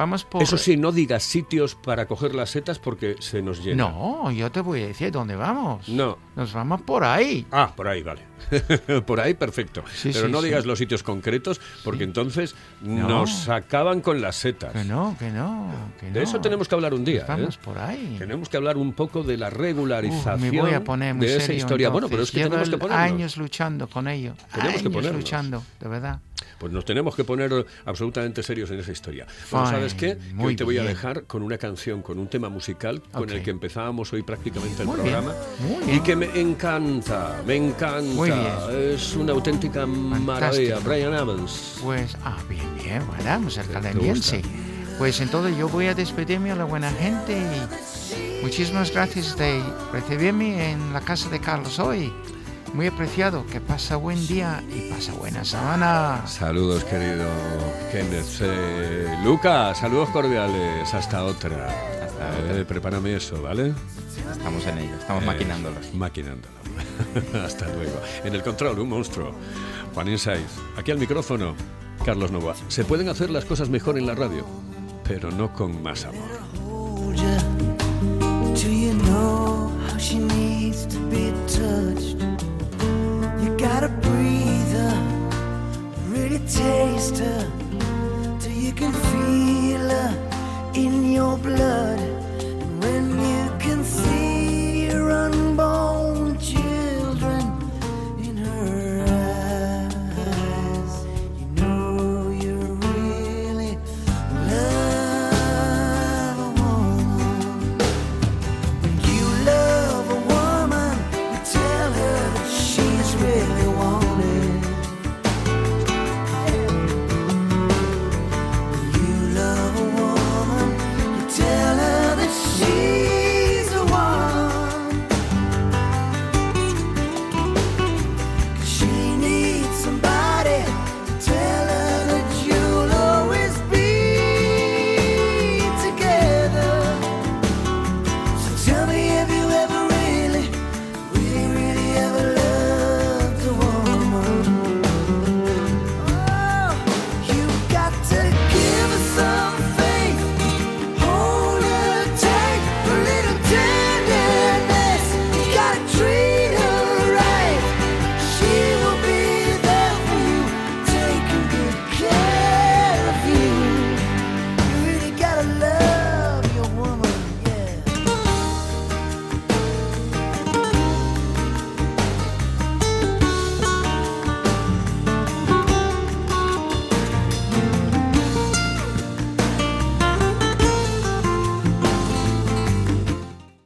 [0.00, 0.42] Vamos por...
[0.42, 3.84] Eso sí, no digas sitios para coger las setas porque se nos llena.
[3.90, 5.90] No, yo te voy a decir dónde vamos.
[5.90, 6.16] No.
[6.36, 7.44] Nos vamos por ahí.
[7.52, 8.22] Ah, por ahí, vale.
[9.06, 9.84] por ahí, perfecto.
[9.94, 10.46] Sí, Pero sí, no sí.
[10.46, 13.06] digas los sitios concretos porque entonces No.
[13.08, 14.72] nos acaban con las setas.
[14.72, 15.70] Que no, que no,
[16.00, 16.24] que De no.
[16.24, 17.20] eso tenemos que hablar un día.
[17.20, 17.58] Nos vamos ¿eh?
[17.62, 18.16] por ahí.
[18.18, 21.36] Tenemos que hablar un poco de la Uf, regularización me voy a poner muy de
[21.36, 21.90] esa serio, historia.
[21.90, 22.42] Bueno, pero es entonces.
[22.44, 23.04] que tenemos que ponernos.
[23.12, 24.32] años luchando con ello.
[24.54, 25.20] Tenemos que años ponernos.
[25.20, 26.20] luchando, de verdad.
[26.58, 29.26] Pues nos tenemos que poner absolutamente serios en esa historia.
[29.48, 30.16] ¿sabes qué?
[30.18, 30.94] Que muy hoy te voy a bien.
[30.94, 33.30] dejar con una canción, con un tema musical con Ok.
[33.32, 35.34] el que empezábamos hoy prácticamente el Muy bien, programa.
[35.82, 36.02] Y bien.
[36.02, 38.22] que me encanta, me encanta.
[38.22, 38.92] Bien.
[38.94, 40.78] Es una auténtica maravilla.
[40.80, 41.78] Brian Adams.
[41.82, 44.42] Pues, ah, bien, bien, vamos ¿Te canadiense.
[44.98, 49.62] Pues entonces yo voy a despedirme a la buena gente y muchísimas gracias de
[49.92, 52.12] recibirme en la casa de Carlos hoy
[52.74, 53.44] muy apreciado.
[53.46, 56.22] Que pasa buen día y pasa buena semana.
[56.26, 57.28] Saludos, querido
[57.92, 58.40] Kenneth.
[58.40, 60.92] Eh, Lucas, saludos cordiales.
[60.92, 61.68] Hasta otra.
[62.68, 63.72] Prepárame eso, ¿vale?
[64.30, 65.94] Estamos en ello, estamos eh, maquinándolos.
[65.94, 66.54] Maquinándolo.
[67.44, 68.00] Hasta luego.
[68.24, 69.32] En el control, un monstruo.
[69.94, 70.46] Juan Insaiz.
[70.76, 71.54] Aquí al micrófono,
[72.04, 72.54] Carlos Novoa.
[72.68, 74.44] Se pueden hacer las cosas mejor en la radio,
[75.04, 76.40] pero no con más amor.
[83.80, 84.92] got a breather,
[86.06, 87.50] pretty taster,
[88.38, 92.09] till you can feel her in your blood.